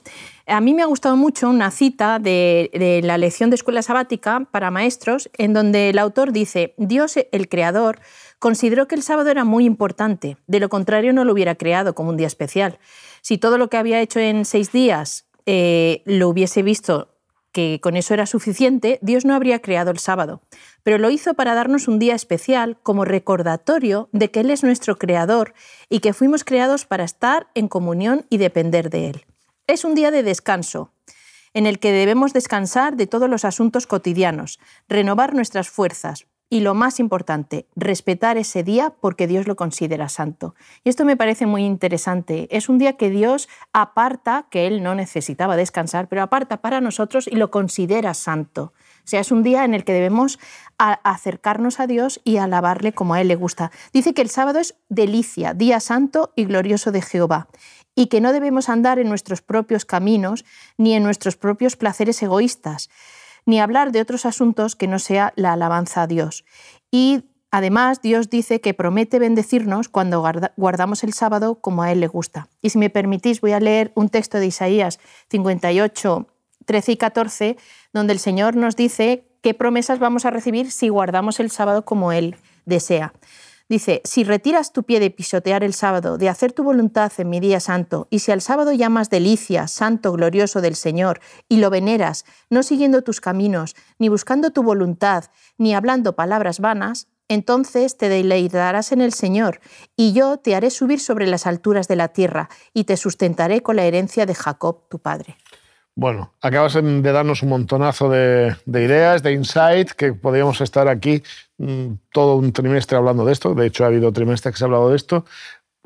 A 0.48 0.62
mí 0.62 0.74
me 0.74 0.84
ha 0.84 0.88
gustado 0.88 1.16
mucho 1.16 1.50
una 1.50 1.72
cita 1.72 2.20
de, 2.20 2.70
de 2.74 3.02
la 3.04 3.18
lección 3.18 3.50
de 3.50 3.56
escuela 3.56 3.82
sabática 3.82 4.48
para 4.52 4.72
maestros, 4.72 5.30
en 5.38 5.54
donde 5.54 5.90
el 5.90 6.00
autor 6.00 6.32
dice, 6.32 6.74
Dios, 6.78 7.16
el 7.32 7.50
creador, 7.50 8.00
consideró 8.40 8.88
que 8.88 8.96
el 8.96 9.04
sábado 9.04 9.30
era 9.30 9.46
muy 9.46 9.66
importante, 9.66 10.38
de 10.48 10.60
lo 10.60 10.70
contrario 10.70 11.14
no 11.14 11.24
lo 11.24 11.32
hubiera 11.32 11.56
creado 11.56 11.96
como 11.96 12.10
un 12.10 12.18
día 12.18 12.28
especial. 12.28 12.78
Si 13.22 13.38
todo 13.38 13.58
lo 13.58 13.70
que 13.70 13.78
había 13.78 14.02
hecho 14.02 14.20
en 14.20 14.44
seis 14.44 14.72
días 14.72 15.28
eh, 15.46 16.02
lo 16.06 16.30
hubiese 16.30 16.62
visto 16.62 17.13
que 17.54 17.80
con 17.82 17.96
eso 17.96 18.14
era 18.14 18.26
suficiente, 18.26 19.00
Dios 19.02 19.24
no 19.24 19.34
habría 19.34 19.62
creado 19.62 19.92
el 19.92 20.00
sábado. 20.00 20.42
Pero 20.84 20.98
lo 20.98 21.10
hizo 21.10 21.36
para 21.36 21.54
darnos 21.54 21.88
un 21.88 22.00
día 22.00 22.16
especial 22.16 22.78
como 22.84 23.06
recordatorio 23.06 24.10
de 24.12 24.32
que 24.32 24.42
Él 24.42 24.50
es 24.50 24.64
nuestro 24.64 24.98
creador 24.98 25.54
y 25.88 26.00
que 26.00 26.14
fuimos 26.14 26.44
creados 26.44 26.86
para 26.86 27.06
estar 27.06 27.48
en 27.54 27.70
comunión 27.70 28.26
y 28.30 28.40
depender 28.40 28.90
de 28.90 29.10
Él. 29.12 29.26
Es 29.68 29.86
un 29.86 29.96
día 29.96 30.12
de 30.12 30.24
descanso, 30.24 30.92
en 31.54 31.68
el 31.68 31.80
que 31.80 31.92
debemos 31.92 32.34
descansar 32.34 32.98
de 32.98 33.08
todos 33.08 33.30
los 33.30 33.46
asuntos 33.46 33.88
cotidianos, 33.88 34.60
renovar 34.90 35.34
nuestras 35.34 35.70
fuerzas 35.70 36.26
y, 36.50 36.60
lo 36.60 36.74
más 36.74 37.00
importante, 37.00 37.68
respetar 37.76 38.38
ese 38.38 38.64
día 38.64 38.94
porque 39.02 39.28
Dios 39.28 39.48
lo 39.48 39.56
considera 39.56 40.10
santo. 40.10 40.56
Y 40.84 40.90
esto 40.90 41.06
me 41.06 41.18
parece 41.18 41.46
muy 41.46 41.64
interesante. 41.66 42.48
Es 42.56 42.70
un 42.70 42.78
día 42.78 42.94
que 42.94 43.10
Dios 43.10 43.50
aparta, 43.72 44.48
que 44.50 44.68
Él 44.68 44.84
no 44.84 44.96
necesitaba 44.96 45.56
descansar, 45.56 46.08
pero 46.08 46.22
aparta 46.22 46.62
para 46.62 46.82
nosotros 46.82 47.28
y 47.28 47.36
lo 47.36 47.50
considera 47.52 48.14
santo. 48.14 48.74
O 49.00 49.08
sea, 49.08 49.20
es 49.20 49.32
un 49.32 49.44
día 49.44 49.66
en 49.66 49.74
el 49.74 49.84
que 49.84 49.94
debemos 49.94 50.40
acercarnos 50.78 51.80
a 51.80 51.88
Dios 51.88 52.22
y 52.24 52.38
alabarle 52.38 52.94
como 52.94 53.14
a 53.14 53.22
Él 53.22 53.28
le 53.28 53.36
gusta. 53.36 53.72
Dice 53.92 54.14
que 54.14 54.22
el 54.22 54.30
sábado 54.30 54.60
es 54.60 54.76
delicia, 54.90 55.54
día 55.54 55.80
santo 55.80 56.34
y 56.36 56.46
glorioso 56.46 56.92
de 56.92 57.02
Jehová 57.02 57.48
y 57.96 58.08
que 58.08 58.22
no 58.22 58.34
debemos 58.34 58.70
andar 58.70 59.00
en 59.00 59.10
nuestros 59.10 59.42
propios 59.42 59.86
caminos 59.86 60.46
ni 60.78 60.94
en 60.94 61.04
nuestros 61.04 61.36
propios 61.36 61.76
placeres 61.76 62.22
egoístas, 62.24 62.90
ni 63.46 63.60
hablar 63.60 63.92
de 63.92 64.02
otros 64.02 64.26
asuntos 64.26 64.76
que 64.76 64.88
no 64.88 65.00
sea 65.00 65.34
la 65.36 65.54
alabanza 65.54 66.04
a 66.04 66.08
Dios. 66.08 66.46
Y 66.92 67.24
además 67.52 68.02
Dios 68.02 68.30
dice 68.30 68.62
que 68.62 68.74
promete 68.74 69.20
bendecirnos 69.20 69.90
cuando 69.90 70.20
guarda- 70.22 70.54
guardamos 70.58 71.04
el 71.04 71.14
sábado 71.14 71.56
como 71.56 71.84
a 71.84 71.92
Él 71.92 72.00
le 72.00 72.08
gusta. 72.08 72.48
Y 72.62 72.70
si 72.70 72.78
me 72.78 72.90
permitís, 72.90 73.42
voy 73.42 73.52
a 73.52 73.60
leer 73.60 73.92
un 73.96 74.10
texto 74.10 74.40
de 74.40 74.48
Isaías 74.48 75.00
58, 75.30 76.28
13 76.66 76.92
y 76.94 76.98
14, 76.98 77.58
donde 77.92 78.14
el 78.14 78.20
Señor 78.20 78.56
nos 78.56 78.76
dice 78.76 79.28
qué 79.42 79.54
promesas 79.54 80.00
vamos 80.00 80.26
a 80.26 80.30
recibir 80.32 80.72
si 80.72 80.90
guardamos 80.90 81.40
el 81.40 81.52
sábado 81.52 81.84
como 81.86 82.12
Él 82.12 82.38
desea. 82.66 83.14
Dice, 83.70 84.02
si 84.04 84.24
retiras 84.24 84.74
tu 84.74 84.84
pie 84.84 85.00
de 85.00 85.10
pisotear 85.10 85.64
el 85.64 85.74
sábado, 85.74 86.18
de 86.18 86.28
hacer 86.28 86.52
tu 86.52 86.64
voluntad 86.64 87.12
en 87.18 87.30
mi 87.30 87.40
día 87.40 87.60
santo, 87.60 88.08
y 88.10 88.20
si 88.20 88.32
al 88.32 88.42
sábado 88.42 88.74
llamas 88.74 89.10
delicia, 89.10 89.68
santo, 89.68 90.12
glorioso 90.12 90.62
del 90.62 90.76
Señor, 90.76 91.22
y 91.48 91.58
lo 91.58 91.70
veneras, 91.70 92.26
no 92.50 92.62
siguiendo 92.62 93.04
tus 93.04 93.22
caminos, 93.22 93.76
ni 94.00 94.10
buscando 94.10 94.52
tu 94.52 94.64
voluntad, 94.64 95.26
ni 95.58 95.74
hablando 95.74 96.16
palabras 96.16 96.60
vanas, 96.60 97.08
entonces 97.30 97.98
te 97.98 98.10
deleitarás 98.10 98.92
en 98.92 99.02
el 99.02 99.14
Señor, 99.14 99.62
y 99.96 100.12
yo 100.12 100.38
te 100.38 100.56
haré 100.56 100.70
subir 100.70 101.00
sobre 101.00 101.26
las 101.26 101.48
alturas 101.48 101.88
de 101.88 101.96
la 101.96 102.10
tierra, 102.10 102.50
y 102.74 102.84
te 102.84 102.98
sustentaré 102.98 103.64
con 103.64 103.78
la 103.78 103.86
herencia 103.86 104.26
de 104.26 104.36
Jacob, 104.36 104.90
tu 104.90 105.00
padre. 105.00 105.38
Bueno, 105.96 106.34
acabas 106.42 106.74
de 106.74 107.02
darnos 107.02 107.44
un 107.44 107.50
montonazo 107.50 108.10
de, 108.10 108.56
de 108.66 108.84
ideas, 108.84 109.22
de 109.22 109.34
insight, 109.34 109.92
que 109.92 110.14
podríamos 110.14 110.60
estar 110.62 110.88
aquí 110.88 111.22
mm, 111.60 111.94
todo 112.12 112.36
un 112.36 112.52
trimestre 112.52 112.98
hablando 112.98 113.26
de 113.26 113.34
esto. 113.34 113.54
De 113.54 113.68
hecho, 113.68 113.84
ha 113.84 113.88
habido 113.88 114.12
trimestres 114.12 114.54
que 114.54 114.58
se 114.58 114.64
ha 114.64 114.66
hablado 114.66 114.90
de 114.90 114.96
esto. 114.96 115.26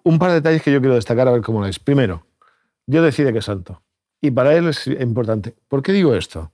Un 0.03 0.17
par 0.17 0.29
de 0.29 0.35
detalles 0.35 0.61
que 0.61 0.71
yo 0.71 0.79
quiero 0.79 0.95
destacar 0.95 1.27
a 1.27 1.31
ver 1.31 1.41
cómo 1.41 1.59
lo 1.59 1.67
es. 1.67 1.79
Primero, 1.79 2.25
Dios 2.85 3.03
decide 3.03 3.33
que 3.33 3.39
es 3.39 3.45
santo. 3.45 3.81
Y 4.21 4.31
para 4.31 4.55
él 4.55 4.69
es 4.69 4.87
importante. 4.87 5.53
¿Por 5.67 5.83
qué 5.83 5.91
digo 5.91 6.15
esto? 6.15 6.51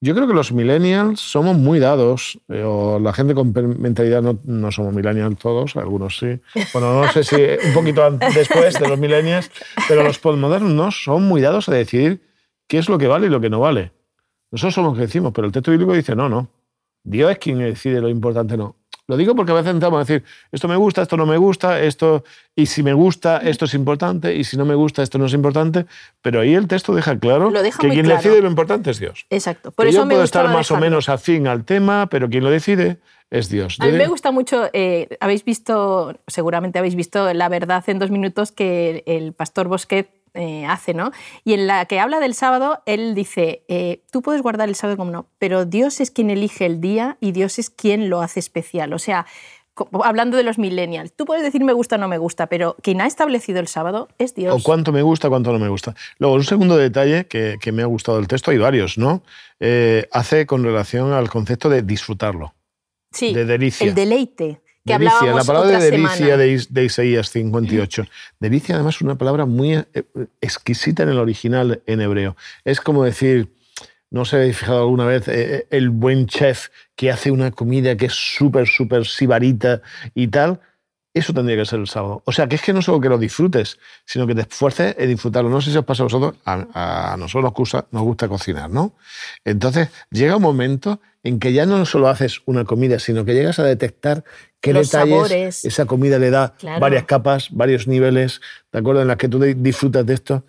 Yo 0.00 0.14
creo 0.14 0.26
que 0.28 0.34
los 0.34 0.52
millennials 0.52 1.20
somos 1.20 1.56
muy 1.56 1.78
dados, 1.78 2.38
eh, 2.48 2.62
o 2.62 2.98
la 2.98 3.14
gente 3.14 3.32
con 3.32 3.54
mentalidad 3.78 4.20
no, 4.20 4.38
no 4.44 4.70
somos 4.70 4.92
millennials 4.92 5.38
todos, 5.38 5.76
algunos 5.76 6.18
sí. 6.18 6.38
Bueno, 6.74 7.00
no 7.00 7.10
sé 7.10 7.24
si 7.24 7.36
un 7.36 7.72
poquito 7.72 8.10
después 8.34 8.78
de 8.78 8.86
los 8.86 8.98
millennials, 8.98 9.50
pero 9.88 10.02
los 10.02 10.18
postmodernos 10.18 10.72
no 10.72 10.90
son 10.90 11.22
muy 11.22 11.40
dados 11.40 11.70
a 11.70 11.72
decidir 11.72 12.20
qué 12.66 12.78
es 12.78 12.88
lo 12.88 12.98
que 12.98 13.06
vale 13.06 13.26
y 13.26 13.30
lo 13.30 13.40
que 13.40 13.50
no 13.50 13.60
vale. 13.60 13.92
Nosotros 14.50 14.74
somos 14.74 14.92
los 14.92 14.98
que 14.98 15.06
decimos, 15.06 15.32
pero 15.34 15.46
el 15.46 15.52
texto 15.52 15.70
bíblico 15.70 15.92
dice 15.92 16.14
no, 16.14 16.28
no. 16.28 16.48
Dios 17.02 17.30
es 17.30 17.38
quien 17.38 17.58
decide 17.58 18.00
lo 18.00 18.08
importante, 18.08 18.56
no. 18.56 18.76
Lo 19.06 19.18
digo 19.18 19.34
porque 19.34 19.52
a 19.52 19.56
veces 19.56 19.72
entramos 19.72 19.98
a 19.98 20.00
decir, 20.00 20.24
esto 20.50 20.66
me 20.66 20.76
gusta, 20.76 21.02
esto 21.02 21.18
no 21.18 21.26
me 21.26 21.36
gusta, 21.36 21.78
esto, 21.80 22.24
y 22.56 22.64
si 22.66 22.82
me 22.82 22.94
gusta, 22.94 23.36
esto 23.38 23.66
es 23.66 23.74
importante, 23.74 24.34
y 24.34 24.44
si 24.44 24.56
no 24.56 24.64
me 24.64 24.74
gusta, 24.74 25.02
esto 25.02 25.18
no 25.18 25.26
es 25.26 25.34
importante, 25.34 25.84
pero 26.22 26.40
ahí 26.40 26.54
el 26.54 26.66
texto 26.66 26.94
deja 26.94 27.18
claro 27.18 27.50
deja 27.50 27.78
que 27.78 27.90
quien 27.90 28.06
claro. 28.06 28.22
decide 28.22 28.40
lo 28.40 28.48
importante 28.48 28.90
es 28.90 28.98
Dios. 28.98 29.26
Exacto. 29.28 29.72
Por 29.72 29.84
Que 29.84 29.90
eso 29.90 30.00
yo 30.00 30.06
me 30.06 30.14
puedo 30.14 30.24
estar 30.24 30.48
más 30.48 30.70
o 30.70 30.78
menos 30.78 31.10
afín 31.10 31.46
al 31.46 31.64
tema, 31.64 32.06
pero 32.06 32.30
quien 32.30 32.44
lo 32.44 32.50
decide 32.50 32.96
es 33.30 33.50
Dios. 33.50 33.76
A 33.80 33.86
mí 33.86 33.92
me 33.92 34.06
gusta 34.06 34.30
mucho, 34.30 34.70
eh, 34.72 35.18
habéis 35.20 35.44
visto, 35.44 36.18
seguramente 36.26 36.78
habéis 36.78 36.94
visto 36.94 37.32
La 37.34 37.50
verdad 37.50 37.84
en 37.88 37.98
dos 37.98 38.10
minutos 38.10 38.52
que 38.52 39.02
el 39.06 39.34
pastor 39.34 39.68
Bosquet 39.68 40.08
eh, 40.34 40.66
hace, 40.66 40.94
¿no? 40.94 41.12
Y 41.44 41.54
en 41.54 41.68
la 41.68 41.86
que 41.86 42.00
habla 42.00 42.18
del 42.18 42.34
sábado, 42.34 42.82
él 42.86 43.14
dice, 43.14 43.62
eh, 43.68 44.02
tú 44.10 44.20
puedes 44.20 44.42
guardar 44.42 44.68
el 44.68 44.74
sábado 44.74 44.96
como 44.96 45.12
no, 45.12 45.28
pero 45.38 45.64
Dios 45.64 46.00
es 46.00 46.10
quien 46.10 46.28
elige 46.28 46.66
el 46.66 46.80
día 46.80 47.16
y 47.20 47.30
Dios 47.30 47.60
es 47.60 47.70
quien 47.70 48.10
lo 48.10 48.20
hace 48.20 48.40
especial. 48.40 48.92
O 48.92 48.98
sea, 48.98 49.26
hablando 50.02 50.36
de 50.36 50.42
los 50.42 50.58
millennials, 50.58 51.12
tú 51.12 51.24
puedes 51.24 51.44
decir 51.44 51.62
me 51.62 51.72
gusta 51.72 51.94
o 51.94 51.98
no 51.98 52.08
me 52.08 52.18
gusta, 52.18 52.48
pero 52.48 52.76
quien 52.82 53.00
ha 53.00 53.06
establecido 53.06 53.60
el 53.60 53.68
sábado 53.68 54.08
es 54.18 54.34
Dios. 54.34 54.54
O 54.54 54.62
cuánto 54.62 54.90
me 54.90 55.02
gusta, 55.02 55.28
cuánto 55.28 55.52
no 55.52 55.60
me 55.60 55.68
gusta. 55.68 55.94
Luego, 56.18 56.34
un 56.34 56.44
segundo 56.44 56.76
detalle 56.76 57.26
que, 57.26 57.58
me 57.72 57.82
ha 57.82 57.86
gustado 57.86 58.18
del 58.18 58.26
texto, 58.26 58.50
hay 58.50 58.58
varios, 58.58 58.98
¿no? 58.98 59.22
Eh, 59.60 60.08
hace 60.10 60.46
con 60.46 60.64
relación 60.64 61.12
al 61.12 61.30
concepto 61.30 61.68
de 61.68 61.82
disfrutarlo. 61.82 62.54
Sí, 63.12 63.32
de 63.32 63.44
delicia. 63.44 63.86
el 63.86 63.94
deleite. 63.94 64.63
Que 64.86 64.98
delicia, 64.98 65.32
la 65.32 65.44
palabra 65.44 65.78
de 65.78 65.90
delicia 65.90 66.36
de, 66.36 66.84
Isaías 66.84 67.30
58. 67.30 68.04
Delicia, 68.38 68.74
además, 68.74 68.96
es 68.96 69.00
una 69.00 69.16
palabra 69.16 69.46
muy 69.46 69.72
eh, 69.72 69.84
exquisita 70.42 71.04
en 71.04 71.08
el 71.08 71.18
original 71.18 71.82
en 71.86 72.02
hebreo. 72.02 72.36
Es 72.64 72.82
como 72.82 73.02
decir, 73.02 73.54
no 74.10 74.26
sé 74.26 74.30
si 74.30 74.36
habéis 74.36 74.58
fijado 74.58 74.80
alguna 74.80 75.06
vez, 75.06 75.26
eh, 75.28 75.66
el 75.70 75.88
buen 75.88 76.26
chef 76.26 76.68
que 76.96 77.10
hace 77.10 77.30
una 77.30 77.50
comida 77.50 77.96
que 77.96 78.06
es 78.06 78.12
súper, 78.12 78.66
súper 78.68 79.06
sibarita 79.06 79.80
y 80.14 80.28
tal, 80.28 80.60
eso 81.14 81.32
tendría 81.32 81.56
que 81.56 81.64
ser 81.64 81.78
el 81.78 81.86
sábado. 81.86 82.22
O 82.26 82.32
sea, 82.32 82.48
que 82.48 82.56
es 82.56 82.62
que 82.62 82.72
no 82.72 82.82
solo 82.82 83.00
que 83.00 83.08
lo 83.08 83.18
disfrutes, 83.18 83.78
sino 84.04 84.26
que 84.26 84.34
te 84.34 84.42
esfuerces 84.42 84.96
en 84.98 85.08
disfrutarlo. 85.08 85.48
No 85.48 85.60
sé 85.60 85.70
si 85.70 85.78
os 85.78 85.84
pasa 85.84 86.02
a 86.02 86.04
vosotros, 86.04 86.34
a, 86.44 87.14
nosotros 87.16 87.44
nos 87.44 87.54
gusta, 87.54 87.86
nos 87.92 88.02
gusta 88.02 88.28
cocinar, 88.28 88.68
¿no? 88.68 88.94
Entonces, 89.44 89.88
llega 90.10 90.36
un 90.36 90.42
momento 90.42 91.00
en 91.22 91.38
que 91.38 91.52
ya 91.52 91.66
no 91.66 91.86
solo 91.86 92.08
haces 92.08 92.42
una 92.46 92.64
comida, 92.64 92.98
sino 92.98 93.24
que 93.24 93.32
llegas 93.32 93.60
a 93.60 93.64
detectar 93.64 94.24
qué 94.60 94.72
detalles 94.72 95.64
esa 95.64 95.86
comida 95.86 96.18
le 96.18 96.30
da 96.30 96.54
varias 96.80 97.04
capas, 97.04 97.48
varios 97.52 97.86
niveles, 97.86 98.40
¿de 98.72 98.80
acuerdo? 98.80 99.02
En 99.02 99.08
las 99.08 99.16
que 99.16 99.28
tú 99.28 99.38
disfrutas 99.38 100.04
de 100.04 100.14
esto. 100.14 100.44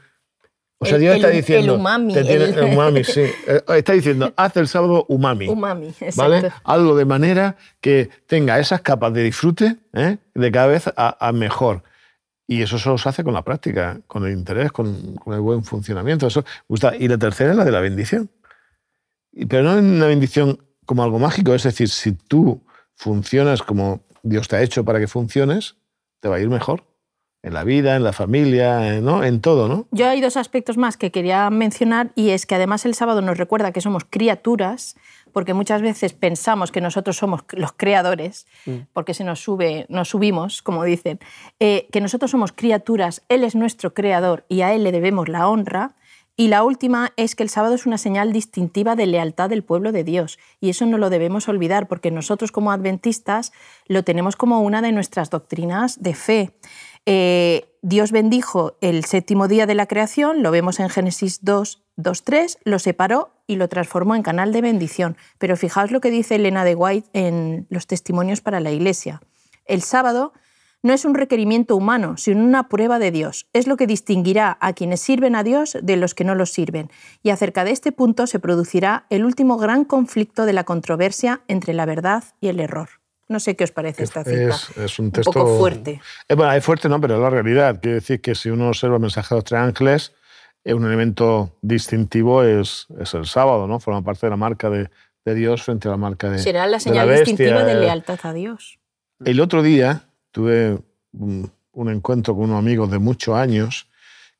O 0.77 0.85
sea, 0.85 0.97
Dios 0.97 1.15
está 1.15 1.29
diciendo. 1.29 1.73
El 1.73 1.79
umami. 1.79 2.15
el... 2.15 2.63
umami, 2.63 3.03
sí. 3.03 3.21
Eh, 3.47 3.61
está 3.77 3.93
diciendo, 3.93 4.33
haz 4.35 4.57
el 4.57 4.67
sábado 4.67 5.05
umami. 5.07 5.47
Umami, 5.47 5.87
exacto. 5.87 6.17
¿Vale? 6.17 6.51
Algo 6.63 6.95
de 6.95 7.05
manera 7.05 7.55
que 7.79 8.09
tenga 8.27 8.59
esas 8.59 8.81
capas 8.81 9.13
de 9.13 9.23
disfrute 9.23 9.77
¿eh? 9.93 10.17
de 10.33 10.51
cada 10.51 10.67
vez 10.67 10.91
a, 10.95 11.31
mejor. 11.31 11.83
Y 12.47 12.61
eso 12.61 12.77
solo 12.77 12.97
se 12.97 13.09
hace 13.09 13.23
con 13.23 13.33
la 13.33 13.43
práctica, 13.43 13.99
con 14.07 14.25
el 14.25 14.33
interés, 14.33 14.71
con, 14.71 15.17
el 15.27 15.39
buen 15.39 15.63
funcionamiento. 15.63 16.27
Eso 16.27 16.43
gusta. 16.67 16.95
Y 16.95 17.07
la 17.07 17.17
tercera 17.17 17.51
es 17.51 17.57
la 17.57 17.65
de 17.65 17.71
la 17.71 17.79
bendición. 17.79 18.29
Pero 19.49 19.63
no 19.63 19.79
una 19.79 20.07
bendición 20.07 20.59
como 20.85 21.03
algo 21.03 21.19
mágico, 21.19 21.55
es 21.55 21.63
decir, 21.63 21.89
si 21.89 22.11
tú 22.11 22.63
funcionas 22.95 23.63
como 23.63 24.01
Dios 24.23 24.47
te 24.47 24.55
ha 24.55 24.61
hecho 24.61 24.85
para 24.85 24.99
que 24.99 25.07
funciones, 25.07 25.75
te 26.19 26.29
va 26.29 26.35
a 26.35 26.39
ir 26.39 26.49
mejor 26.49 26.83
en 27.45 27.53
la 27.53 27.63
vida, 27.63 27.95
en 27.95 28.03
la 28.03 28.11
familia, 28.11 28.99
¿no? 29.01 29.23
en 29.23 29.39
todo, 29.39 29.67
¿no? 29.67 29.85
Yo 29.91 30.09
hay 30.09 30.19
dos 30.19 30.35
aspectos 30.35 30.77
más 30.77 30.97
que 30.97 31.11
quería 31.11 31.47
mencionar 31.51 32.09
y 32.15 32.31
es 32.31 32.47
que 32.47 32.55
además 32.55 32.85
el 32.85 32.95
sábado 32.95 33.21
nos 33.21 33.37
recuerda 33.37 33.71
que 33.71 33.81
somos 33.81 34.03
criaturas, 34.03 34.95
porque 35.31 35.53
muchas 35.53 35.83
veces 35.83 36.13
pensamos 36.13 36.71
que 36.71 36.81
nosotros 36.81 37.17
somos 37.17 37.43
los 37.51 37.71
creadores, 37.73 38.47
mm. 38.65 38.87
porque 38.93 39.13
se 39.13 39.23
nos 39.23 39.41
sube, 39.41 39.85
nos 39.89 40.09
subimos, 40.09 40.63
como 40.63 40.83
dicen, 40.83 41.19
eh, 41.59 41.87
que 41.91 42.01
nosotros 42.01 42.31
somos 42.31 42.51
criaturas, 42.51 43.21
Él 43.29 43.43
es 43.43 43.53
nuestro 43.53 43.93
creador 43.93 44.43
y 44.49 44.61
a 44.61 44.73
Él 44.73 44.83
le 44.83 44.91
debemos 44.91 45.29
la 45.29 45.47
honra. 45.47 45.93
Y 46.37 46.49
la 46.49 46.63
última 46.63 47.13
es 47.15 47.33
que 47.35 47.43
el 47.43 47.49
sábado 47.49 47.75
es 47.75 47.85
una 47.85 47.97
señal 47.97 48.33
distintiva 48.33 48.95
de 48.95 49.05
lealtad 49.05 49.49
del 49.49 49.63
pueblo 49.63 49.93
de 49.93 50.03
Dios. 50.03 50.37
Y 50.59 50.69
eso 50.69 50.85
no 50.85 50.97
lo 50.97 51.09
debemos 51.09 51.47
olvidar 51.47 51.87
porque 51.87 52.11
nosotros 52.11 52.51
como 52.51 52.71
adventistas 52.71 53.53
lo 53.87 54.03
tenemos 54.03 54.35
como 54.35 54.61
una 54.61 54.81
de 54.81 54.91
nuestras 54.91 55.29
doctrinas 55.29 56.01
de 56.01 56.13
fe. 56.13 56.51
Eh, 57.05 57.65
Dios 57.81 58.11
bendijo 58.11 58.75
el 58.81 59.05
séptimo 59.05 59.47
día 59.47 59.65
de 59.65 59.75
la 59.75 59.85
creación, 59.85 60.41
lo 60.41 60.51
vemos 60.51 60.79
en 60.79 60.89
Génesis 60.89 61.45
2, 61.45 61.83
2, 61.97 62.23
3, 62.23 62.57
lo 62.63 62.79
separó 62.79 63.31
y 63.47 63.55
lo 63.55 63.69
transformó 63.69 64.15
en 64.15 64.23
canal 64.23 64.51
de 64.51 64.61
bendición. 64.61 65.15
Pero 65.37 65.55
fijaos 65.55 65.91
lo 65.91 66.01
que 66.01 66.09
dice 66.09 66.35
Elena 66.35 66.65
de 66.65 66.75
White 66.75 67.09
en 67.13 67.67
los 67.69 67.87
testimonios 67.87 68.41
para 68.41 68.59
la 68.59 68.71
Iglesia. 68.71 69.21
El 69.65 69.83
sábado 69.83 70.33
no 70.85 70.93
es 70.93 71.03
un 71.03 71.15
requerimiento 71.15 71.75
humano, 71.75 72.15
sino 72.15 72.43
una 72.43 72.69
prueba 72.69 72.99
de 72.99 73.09
Dios. 73.09 73.47
Es 73.53 73.65
lo 73.65 73.75
que 73.75 73.87
distinguirá 73.87 74.55
a 74.61 74.73
quienes 74.73 75.01
sirven 75.01 75.35
a 75.35 75.43
Dios 75.43 75.75
de 75.81 75.97
los 75.97 76.13
que 76.13 76.23
no 76.23 76.35
los 76.35 76.51
sirven. 76.51 76.91
Y 77.23 77.31
acerca 77.31 77.63
de 77.63 77.71
este 77.71 77.91
punto 77.91 78.27
se 78.27 78.37
producirá 78.37 79.07
el 79.09 79.25
último 79.25 79.57
gran 79.57 79.83
conflicto 79.83 80.45
de 80.45 80.53
la 80.53 80.63
controversia 80.63 81.41
entre 81.47 81.73
la 81.73 81.87
verdad 81.87 82.23
y 82.39 82.49
el 82.49 82.59
error. 82.59 82.89
No 83.27 83.39
sé 83.39 83.55
qué 83.55 83.63
os 83.63 83.71
parece 83.71 84.03
esta 84.03 84.23
cita. 84.23 84.55
Es, 84.83 84.99
un 84.99 85.11
texto. 85.11 85.31
poco 85.31 85.57
fuerte. 85.57 86.01
Es, 86.27 86.37
bueno, 86.37 86.53
es 86.53 86.63
fuerte, 86.63 86.87
no, 86.87 87.01
pero 87.01 87.15
es 87.15 87.21
la 87.21 87.31
realidad. 87.31 87.79
Quiere 87.81 87.95
decir 87.95 88.21
que 88.21 88.35
si 88.35 88.51
uno 88.51 88.67
observa 88.67 88.97
el 88.97 89.01
mensaje 89.01 89.33
de 89.33 89.37
los 89.37 89.43
triángulos, 89.43 90.13
un 90.65 90.85
elemento 90.85 91.57
distintivo 91.63 92.43
es, 92.43 92.85
es, 92.99 93.11
el 93.15 93.25
sábado, 93.25 93.65
¿no? 93.65 93.79
Forma 93.79 94.03
parte 94.03 94.27
de 94.27 94.29
la 94.29 94.37
marca 94.37 94.69
de, 94.69 94.91
de, 95.25 95.33
Dios 95.33 95.63
frente 95.63 95.87
a 95.87 95.91
la 95.91 95.97
marca 95.97 96.29
de. 96.29 96.37
Será 96.37 96.67
la 96.67 96.79
señal 96.79 97.09
distintiva 97.09 97.63
de 97.63 97.73
lealtad 97.73 98.19
a 98.21 98.33
Dios. 98.33 98.77
El 99.23 99.41
otro 99.41 99.63
día 99.63 100.03
tuve 100.35 100.77
un, 101.13 101.49
un 101.71 101.89
encuentro 101.89 102.35
con 102.35 102.43
unos 102.43 102.59
amigos 102.59 102.91
de 102.91 102.99
muchos 102.99 103.35
años 103.35 103.87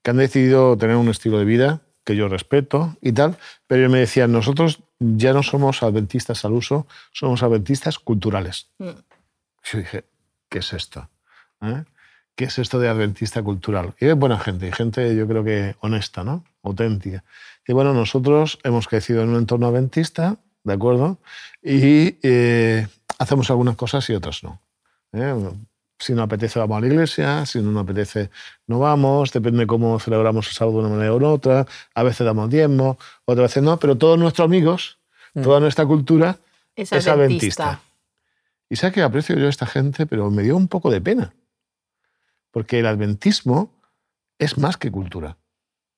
que 0.03 0.11
han 0.11 0.17
decidido 0.17 0.77
tener 0.77 0.97
un 0.97 1.07
estilo 1.07 1.39
de 1.39 1.45
vida 1.45 1.79
que 2.03 2.17
yo 2.17 2.27
respeto 2.27 2.97
y 2.99 3.13
tal, 3.13 3.37
pero 3.65 3.79
ellos 3.79 3.93
me 3.93 3.99
decían, 3.99 4.33
nosotros 4.33 4.81
ya 4.99 5.31
no 5.31 5.41
somos 5.41 5.83
adventistas 5.83 6.43
al 6.43 6.51
uso, 6.51 6.85
somos 7.13 7.43
adventistas 7.43 7.97
culturales. 7.97 8.67
Mm. 8.77 8.89
Yo 9.63 9.79
dije, 9.79 10.03
¿qué 10.49 10.59
es 10.59 10.73
esto? 10.73 11.07
¿Eh? 11.61 11.85
¿Qué 12.35 12.43
es 12.43 12.59
esto 12.59 12.77
de 12.77 12.89
adventista 12.89 13.41
cultural? 13.41 13.95
Y 13.97 14.07
es 14.07 14.15
buena 14.17 14.37
gente, 14.37 14.67
y 14.67 14.73
gente 14.73 15.15
yo 15.15 15.25
creo 15.29 15.45
que 15.45 15.77
honesta, 15.79 16.25
¿no? 16.25 16.43
Auténtica. 16.61 17.23
Y 17.65 17.71
bueno, 17.71 17.93
nosotros 17.93 18.59
hemos 18.65 18.89
crecido 18.89 19.23
en 19.23 19.29
un 19.29 19.37
entorno 19.37 19.67
adventista, 19.67 20.35
¿de 20.65 20.73
acuerdo? 20.73 21.19
Y 21.63 22.17
eh, 22.21 22.85
hacemos 23.17 23.49
algunas 23.49 23.77
cosas 23.77 24.09
y 24.09 24.13
otras 24.13 24.43
no. 24.43 24.59
¿eh? 25.13 25.33
Si 26.05 26.13
no 26.13 26.21
apetece, 26.21 26.59
vamos 26.59 26.77
a 26.77 26.81
la 26.81 26.85
iglesia, 26.85 27.47
si 27.47 27.59
no 27.63 27.71
nos 27.71 27.81
apetece, 27.81 28.29
no 28.67 28.77
vamos, 28.77 29.33
depende 29.33 29.65
cómo 29.65 30.00
celebramos 30.00 30.45
el 30.47 30.53
sábado 30.53 30.77
de 30.77 30.85
una 30.85 30.95
manera 30.97 31.15
u 31.15 31.25
otra. 31.25 31.65
A 31.95 32.03
veces 32.03 32.24
damos 32.24 32.47
diezmo, 32.47 33.00
otras 33.25 33.45
veces 33.45 33.63
no, 33.63 33.79
pero 33.79 33.97
todos 33.97 34.19
nuestros 34.19 34.45
amigos, 34.45 35.00
mm. 35.33 35.41
toda 35.41 35.59
nuestra 35.59 35.83
cultura 35.88 36.38
es 36.75 36.91
adventista. 37.07 37.81
Y 38.69 38.75
sé 38.75 38.91
que 38.91 39.01
aprecio 39.01 39.35
yo 39.35 39.47
a 39.47 39.50
esta 39.50 39.65
gente, 39.65 40.05
pero 40.05 40.29
me 40.29 40.43
dio 40.43 40.55
un 40.55 40.67
poco 40.67 40.91
de 40.91 41.01
pena. 41.01 41.33
Porque 42.51 42.77
el 42.77 42.85
adventismo 42.85 43.71
es 44.38 44.59
más 44.59 44.77
que 44.77 44.91
cultura. 44.91 45.38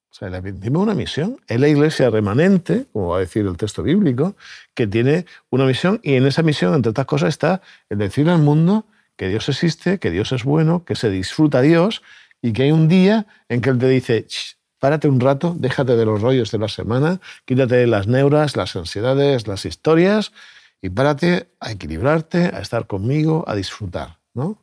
O 0.10 0.14
sea, 0.14 0.30
el 0.30 0.36
adventismo 0.36 0.80
es 0.80 0.84
una 0.84 0.96
misión. 0.96 1.42
Es 1.48 1.60
la 1.60 1.68
iglesia 1.68 2.10
remanente, 2.10 2.86
como 2.94 3.10
va 3.10 3.18
a 3.18 3.20
decir 3.20 3.46
el 3.46 3.58
texto 3.58 3.84
bíblico, 3.84 4.38
que 4.74 4.88
tiene 4.88 5.26
una 5.50 5.66
misión 5.66 6.00
y 6.02 6.14
en 6.14 6.26
esa 6.28 6.44
misión, 6.44 6.74
entre 6.76 6.92
otras 6.92 7.08
cosas, 7.08 7.28
está 7.28 7.62
el 7.90 7.98
decirle 7.98 8.32
al 8.32 8.40
mundo 8.40 8.86
que 9.18 9.28
Dios 9.28 9.50
existe, 9.50 10.00
que 10.00 10.12
Dios 10.12 10.32
es 10.32 10.44
bueno, 10.44 10.86
que 10.86 10.96
se 10.96 11.10
disfruta 11.10 11.62
Dios 11.62 12.04
y 12.42 12.54
que 12.54 12.64
hay 12.64 12.72
un 12.72 12.88
día 12.88 13.28
en 13.50 13.62
que 13.62 13.72
Él 13.72 13.80
te 13.80 13.90
dice, 13.90 14.28
párate 14.80 15.08
un 15.08 15.20
rato, 15.20 15.56
déjate 15.58 15.96
de 15.96 16.06
los 16.06 16.22
rollos 16.22 16.52
de 16.52 16.60
la 16.60 16.70
semana, 16.70 17.20
quítate 17.46 17.88
las 17.88 18.08
neuras, 18.08 18.56
las 18.56 18.76
ansiedades, 18.76 19.48
las 19.48 19.66
historias 19.66 20.32
y 20.82 20.90
párate 20.90 21.50
a 21.60 21.72
equilibrarte, 21.72 22.52
a 22.54 22.60
estar 22.60 22.88
conmigo, 22.88 23.44
a 23.48 23.56
disfrutar. 23.56 24.20
¿no? 24.34 24.58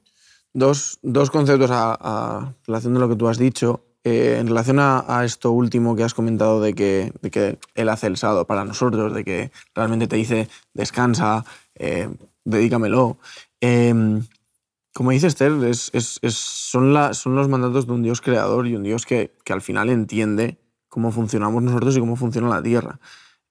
Dos, 0.52 1.00
conceptos 1.32 1.70
a, 1.72 2.54
relación 2.66 2.94
de 2.94 3.00
lo 3.00 3.08
que 3.08 3.16
tú 3.16 3.28
has 3.28 3.38
dicho. 3.38 3.84
Eh, 4.04 4.36
en 4.38 4.46
relación 4.46 4.78
a, 4.80 5.22
esto 5.24 5.50
último 5.50 5.96
que 5.96 6.04
has 6.04 6.14
comentado 6.14 6.60
de 6.60 6.74
que, 6.74 7.12
de 7.22 7.30
que 7.30 7.58
Él 7.74 7.88
hace 7.88 8.06
el 8.06 8.18
sábado 8.18 8.46
para 8.46 8.64
nosotros, 8.64 9.14
de 9.14 9.24
que 9.24 9.50
realmente 9.74 10.06
te 10.06 10.16
dice 10.16 10.48
descansa, 10.74 11.44
eh, 11.74 12.08
dedícamelo. 12.44 13.16
Em, 13.60 14.22
como 14.94 15.10
dice 15.10 15.26
Esther, 15.26 15.52
es, 15.64 15.90
son, 16.28 17.14
son, 17.14 17.34
los 17.34 17.48
mandatos 17.48 17.86
de 17.86 17.92
un 17.92 18.02
Dios 18.02 18.20
creador 18.20 18.68
y 18.68 18.76
un 18.76 18.84
Dios 18.84 19.04
que, 19.04 19.32
al 19.50 19.60
final 19.60 19.90
entiende 19.90 20.60
cómo 20.88 21.10
funcionamos 21.10 21.64
nosotros 21.64 21.96
y 21.96 22.00
cómo 22.00 22.14
funciona 22.14 22.48
la 22.48 22.62
tierra. 22.62 23.00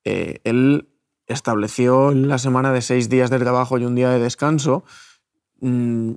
Eh, 0.05 0.39
él 0.45 0.87
estableció 1.27 2.11
la 2.13 2.37
semana 2.37 2.71
de 2.71 2.81
seis 2.81 3.09
días 3.09 3.29
de 3.29 3.39
trabajo 3.39 3.77
y 3.77 3.83
un 3.83 3.93
día 3.93 4.09
de 4.09 4.19
descanso 4.19 4.85
mm, 5.59 6.13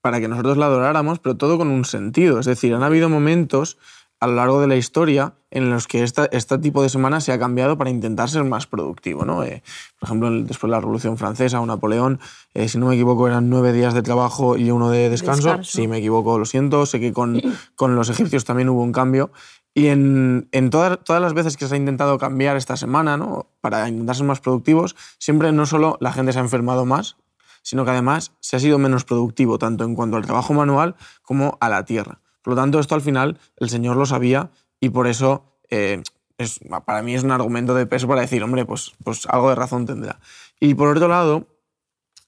para 0.00 0.20
que 0.20 0.28
nosotros 0.28 0.56
la 0.56 0.66
adoráramos, 0.66 1.18
pero 1.18 1.36
todo 1.36 1.58
con 1.58 1.68
un 1.68 1.84
sentido. 1.84 2.38
Es 2.38 2.46
decir, 2.46 2.72
han 2.72 2.84
habido 2.84 3.08
momentos 3.08 3.76
a 4.20 4.26
lo 4.26 4.34
largo 4.34 4.60
de 4.60 4.66
la 4.66 4.76
historia 4.76 5.34
en 5.50 5.70
los 5.70 5.88
que 5.88 6.02
esta, 6.02 6.26
este 6.26 6.58
tipo 6.58 6.82
de 6.82 6.90
semana 6.90 7.20
se 7.20 7.32
ha 7.32 7.38
cambiado 7.38 7.78
para 7.78 7.90
intentar 7.90 8.28
ser 8.28 8.44
más 8.44 8.66
productivo. 8.66 9.24
¿no? 9.24 9.42
Eh, 9.42 9.62
por 9.98 10.08
ejemplo, 10.08 10.30
después 10.30 10.68
de 10.68 10.76
la 10.76 10.80
Revolución 10.80 11.16
Francesa 11.16 11.60
o 11.60 11.66
Napoleón, 11.66 12.20
eh, 12.52 12.68
si 12.68 12.78
no 12.78 12.86
me 12.86 12.94
equivoco, 12.94 13.26
eran 13.26 13.48
nueve 13.48 13.72
días 13.72 13.94
de 13.94 14.02
trabajo 14.02 14.58
y 14.58 14.70
uno 14.70 14.90
de 14.90 15.08
descanso. 15.08 15.64
Si 15.64 15.88
me 15.88 15.98
equivoco, 15.98 16.38
lo 16.38 16.44
siento. 16.44 16.84
Sé 16.84 17.00
que 17.00 17.12
con, 17.12 17.40
con 17.74 17.96
los 17.96 18.10
egipcios 18.10 18.44
también 18.44 18.68
hubo 18.68 18.82
un 18.82 18.92
cambio. 18.92 19.32
Y 19.72 19.86
en, 19.86 20.48
en 20.52 20.68
todas, 20.68 20.98
todas 21.02 21.22
las 21.22 21.32
veces 21.32 21.56
que 21.56 21.66
se 21.66 21.74
ha 21.74 21.78
intentado 21.78 22.18
cambiar 22.18 22.56
esta 22.56 22.76
semana, 22.76 23.16
¿no? 23.16 23.46
para 23.60 23.88
intentar 23.88 24.16
ser 24.16 24.26
más 24.26 24.40
productivos, 24.40 24.96
siempre 25.18 25.50
no 25.52 25.64
solo 25.64 25.96
la 26.00 26.12
gente 26.12 26.32
se 26.32 26.40
ha 26.40 26.42
enfermado 26.42 26.84
más, 26.84 27.16
sino 27.62 27.84
que 27.84 27.92
además 27.92 28.32
se 28.40 28.56
ha 28.56 28.60
sido 28.60 28.78
menos 28.78 29.04
productivo, 29.04 29.58
tanto 29.58 29.84
en 29.84 29.94
cuanto 29.94 30.16
al 30.16 30.26
trabajo 30.26 30.52
manual 30.52 30.96
como 31.22 31.56
a 31.60 31.68
la 31.68 31.84
tierra 31.84 32.20
Por 32.42 32.54
lo 32.54 32.60
tanto, 32.60 32.80
esto 32.80 32.94
al 32.94 33.02
final 33.02 33.38
el 33.56 33.68
Señor 33.68 33.96
lo 33.96 34.06
sabía 34.06 34.50
y 34.80 34.90
por 34.90 35.06
eso 35.06 35.58
eh, 35.68 36.02
es, 36.38 36.60
para 36.86 37.02
mí 37.02 37.14
es 37.14 37.22
un 37.22 37.32
argumento 37.32 37.74
de 37.74 37.86
peso 37.86 38.08
para 38.08 38.22
decir, 38.22 38.42
hombre, 38.42 38.64
pues, 38.64 38.92
pues 39.04 39.26
algo 39.26 39.50
de 39.50 39.54
razón 39.54 39.86
tendrá. 39.86 40.20
Y 40.58 40.74
por 40.74 40.96
otro 40.96 41.08
lado, 41.08 41.46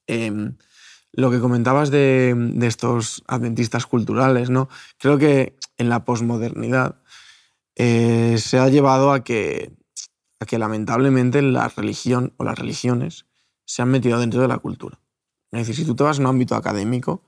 em, 0.06 0.56
lo 1.12 1.30
que 1.30 1.40
comentabas 1.40 1.90
de, 1.90 2.34
de, 2.36 2.66
estos 2.66 3.22
adventistas 3.26 3.86
culturales, 3.86 4.50
¿no? 4.50 4.68
creo 4.98 5.18
que 5.18 5.56
en 5.76 5.88
la 5.88 6.04
posmodernidad 6.04 6.96
eh, 7.76 8.36
se 8.38 8.58
ha 8.58 8.68
llevado 8.68 9.12
a 9.12 9.24
que, 9.24 9.72
a 10.40 10.46
que 10.46 10.58
lamentablemente 10.58 11.42
la 11.42 11.68
religión 11.68 12.34
o 12.36 12.44
las 12.44 12.58
religiones 12.58 13.26
se 13.64 13.82
han 13.82 13.90
metido 13.90 14.18
dentro 14.18 14.40
de 14.40 14.48
la 14.48 14.58
cultura. 14.58 15.00
Es 15.50 15.66
decir, 15.66 15.76
si 15.76 15.84
tú 15.84 15.94
te 15.94 16.04
vas 16.04 16.18
a 16.18 16.20
un 16.20 16.26
ámbito 16.26 16.54
académico, 16.54 17.22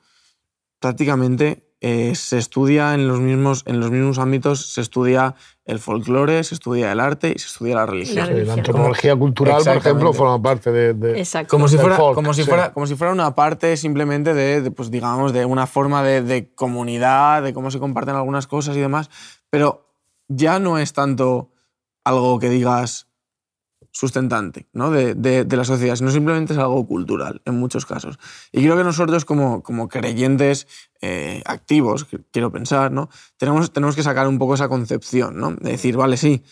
prácticamente 0.79 1.64
eh, 1.87 2.15
se 2.15 2.39
estudia 2.39 2.95
en 2.95 3.07
los, 3.07 3.21
mismos, 3.21 3.63
en 3.67 3.79
los 3.79 3.91
mismos 3.91 4.19
ámbitos, 4.19 4.73
se 4.73 4.81
estudia 4.81 5.35
el 5.67 5.79
folclore, 5.79 6.43
se 6.43 6.55
estudia 6.55 6.91
el 6.91 6.99
arte 6.99 7.35
y 7.37 7.39
se 7.39 7.49
estudia 7.49 7.75
la 7.75 7.85
religión. 7.85 8.17
La 8.21 8.25
religión. 8.27 8.47
La 8.49 8.55
antropología 8.55 9.15
cultural, 9.17 9.63
por 9.63 9.77
ejemplo, 9.77 10.13
forma 10.15 10.41
parte 10.41 10.73
de... 10.73 10.95
de- 10.95 11.19
Exacto. 11.19 11.51
Como 11.51 11.69
si, 11.69 11.77
fuera, 11.77 11.97
folk, 11.97 12.15
como, 12.15 12.33
si 12.33 12.43
sí. 12.43 12.49
fuera, 12.49 12.73
como 12.73 12.87
si 12.87 12.95
fuera 12.95 13.13
una 13.13 13.35
parte 13.35 13.77
simplemente 13.77 14.33
de, 14.33 14.63
de, 14.63 14.71
pues 14.71 14.91
digamos, 14.91 15.35
de 15.35 15.45
una 15.45 15.67
forma 15.67 16.03
de, 16.03 16.23
de 16.23 16.55
comunidad, 16.55 17.43
de 17.43 17.53
cómo 17.53 17.71
se 17.71 17.79
comparten 17.79 18.15
algunas 18.15 18.47
cosas 18.47 18.77
y 18.77 18.81
demás, 18.81 19.11
pero 19.51 19.87
ya 20.29 20.59
no 20.59 20.79
es 20.79 20.95
tanto 20.95 21.51
algo 22.03 22.39
que 22.39 22.49
digas 22.49 23.09
sustentante 23.95 24.67
¿no? 24.73 24.91
de, 24.91 25.15
de- 25.15 25.57
la 25.57 25.65
sociedad, 25.65 25.95
sino 25.95 26.11
simplemente 26.11 26.53
es 26.53 26.59
algo 26.59 26.85
cultural 26.87 27.41
en 27.45 27.55
muchos 27.55 27.87
casos. 27.87 28.19
Y 28.53 28.61
creo 28.63 28.77
que 28.77 28.83
nosotros 28.83 29.25
como, 29.25 29.63
como 29.63 29.89
creyentes 29.89 30.67
eh, 31.01 31.43
activos, 31.47 32.07
quiero 32.33 32.51
pensar, 32.51 32.91
¿no? 32.91 33.09
tenemos, 33.37 33.73
tenemos 33.73 33.95
que 33.95 34.03
sacar 34.03 34.27
un 34.27 34.39
poco 34.39 34.55
esa 34.57 34.69
concepción, 34.69 35.37
¿no? 35.39 35.53
de 35.53 35.71
decir, 35.71 35.97
vale, 35.97 36.17
sí, 36.17 36.43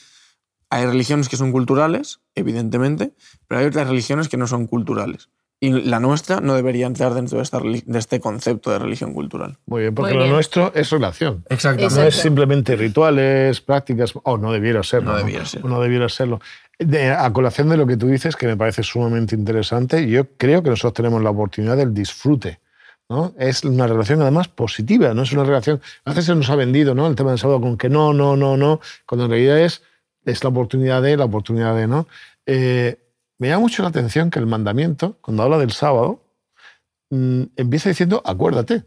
hay 0.71 0.87
religiones 0.87 1.29
que 1.29 1.37
son 1.37 1.51
culturales, 1.51 2.21
evidentemente, 2.37 3.15
pero 3.49 3.61
hay 3.61 3.67
otras 3.67 3.89
religiones 3.89 4.29
que 4.29 4.37
no 4.37 4.47
son 4.47 4.67
culturales. 4.69 5.29
Y 5.65 5.71
la 5.83 6.01
nuestra 6.01 6.41
no 6.41 6.55
debería 6.57 6.87
entrar 6.87 7.15
dentro 7.15 7.39
de, 7.39 7.45
esta 7.45 7.61
reli- 7.61 7.85
de 7.87 8.01
este 8.01 8.19
concepto 8.19 8.73
de 8.73 8.81
religión 8.81 9.15
cultural. 9.15 9.59
Muy 9.67 9.83
bien, 9.83 9.95
porque 9.95 10.13
Muy 10.15 10.25
lo 10.25 10.31
nuestro 10.35 10.73
es 10.75 10.91
relación. 10.91 11.45
Exactamente. 11.51 11.83
No 11.95 12.01
es 12.01 12.07
Exacto. 12.09 12.23
simplemente 12.25 12.75
rituales, 12.75 13.61
prácticas, 13.61 14.13
o 14.25 14.39
no 14.39 14.51
debiera 14.51 14.83
serlo. 14.83 15.13
No 15.13 15.19
debiera 15.19 15.47
ser. 15.47 15.65
No 15.65 15.81
debiera 15.81 16.09
serlo. 16.09 16.41
De- 16.81 17.11
a 17.13 17.33
colación 17.33 17.69
de 17.69 17.77
lo 17.77 17.87
que 17.87 17.97
tú 17.97 18.09
dices, 18.09 18.35
que 18.35 18.49
me 18.49 18.57
parece 18.57 18.83
sumamente 18.83 19.37
interesante, 19.37 20.09
yo 20.09 20.27
creo 20.37 20.65
que 20.65 20.71
nosotros 20.71 20.95
tenemos 20.95 21.23
la 21.23 21.31
oportunidad 21.31 21.77
del 21.77 21.95
disfrute. 21.95 22.59
¿no? 23.09 23.33
Es 23.39 23.63
una 23.63 23.87
relación 23.87 24.21
además 24.21 24.49
positiva, 24.49 25.15
no 25.15 25.23
es 25.23 25.33
una 25.33 25.45
relación... 25.45 25.81
A 26.05 26.11
veces 26.11 26.25
se 26.25 26.35
nos 26.35 26.51
ha 26.51 26.57
vendido 26.57 26.95
¿no? 26.97 27.07
el 27.07 27.15
tema 27.15 27.31
del 27.31 27.39
sábado 27.39 27.61
con 27.61 27.77
que 27.79 27.89
no, 27.89 28.13
no, 28.13 28.37
no, 28.37 28.57
no, 28.57 28.81
cuando 29.07 29.27
en 29.27 29.31
realidad 29.31 29.61
es, 29.61 29.83
es 30.25 30.43
la 30.43 30.51
oportunidad 30.51 31.03
de, 31.03 31.17
la 31.17 31.27
oportunidad 31.27 31.77
de, 31.77 31.87
¿no? 31.87 32.09
Eh, 32.47 32.99
me 33.43 33.49
llama 33.49 33.63
mucho 33.63 33.83
la 33.83 33.89
atención 33.89 34.31
que 34.31 34.39
el 34.39 34.47
mandamiento, 34.47 35.17
cuando 35.21 35.43
habla 35.43 35.59
del 35.59 35.73
sábado, 35.73 36.23
mm, 37.11 37.43
empieza 37.57 37.89
diciendo 37.89 38.23
acuérdate. 38.25 38.85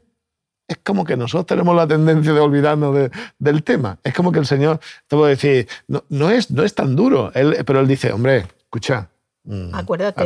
Es 0.68 0.78
como 0.84 1.04
que 1.04 1.16
nosotros 1.18 1.46
tenemos 1.46 1.76
la 1.76 1.86
tendencia 1.88 2.34
de 2.34 2.40
olvidarnos 2.40 2.96
de- 2.96 3.12
del 3.38 3.64
tema. 3.64 4.00
Es 4.04 4.14
como 4.14 4.32
que 4.32 4.40
el 4.40 4.46
Señor, 4.48 4.80
te 5.08 5.16
puedo 5.16 5.26
decir, 5.28 5.68
no, 5.88 6.04
no, 6.10 6.30
es, 6.32 6.50
no 6.50 6.64
es 6.64 6.74
tan 6.74 6.96
duro, 6.96 7.32
él, 7.36 7.58
pero 7.66 7.82
Él 7.82 7.88
dice, 7.88 8.12
hombre, 8.14 8.48
escucha, 8.60 9.10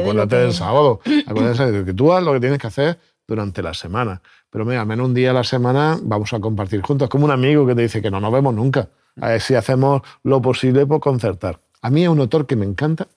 Acuérdate 0.03 0.35
de 0.37 0.41
del 0.43 0.53
sábado, 0.53 1.01
acuérdate 1.27 1.71
de 1.71 1.83
que 1.85 1.93
tú 1.93 2.13
haz 2.13 2.23
lo 2.23 2.31
que 2.33 2.39
tienes 2.39 2.59
que 2.59 2.67
hacer 2.67 2.99
durante 3.27 3.61
la 3.61 3.73
semana. 3.73 4.21
Pero 4.49 4.63
mira, 4.63 4.79
al 4.81 4.87
menos 4.87 5.07
un 5.07 5.13
día 5.13 5.31
a 5.31 5.33
la 5.33 5.43
semana 5.43 5.99
vamos 6.01 6.31
a 6.33 6.39
compartir 6.39 6.81
juntos. 6.81 7.07
Es 7.07 7.09
como 7.09 7.25
un 7.25 7.31
amigo 7.31 7.65
que 7.67 7.75
te 7.75 7.81
dice 7.81 8.01
que 8.01 8.09
no 8.09 8.21
nos 8.21 8.31
vemos 8.31 8.53
nunca. 8.53 8.87
A 9.19 9.29
ver 9.29 9.41
si 9.41 9.55
hacemos 9.55 10.03
lo 10.23 10.41
posible 10.41 10.85
por 10.85 11.01
concertar. 11.01 11.59
A 11.81 11.89
mí 11.89 12.03
es 12.03 12.09
un 12.09 12.19
autor 12.19 12.45
que 12.47 12.55
me 12.55 12.65
encanta, 12.65 13.07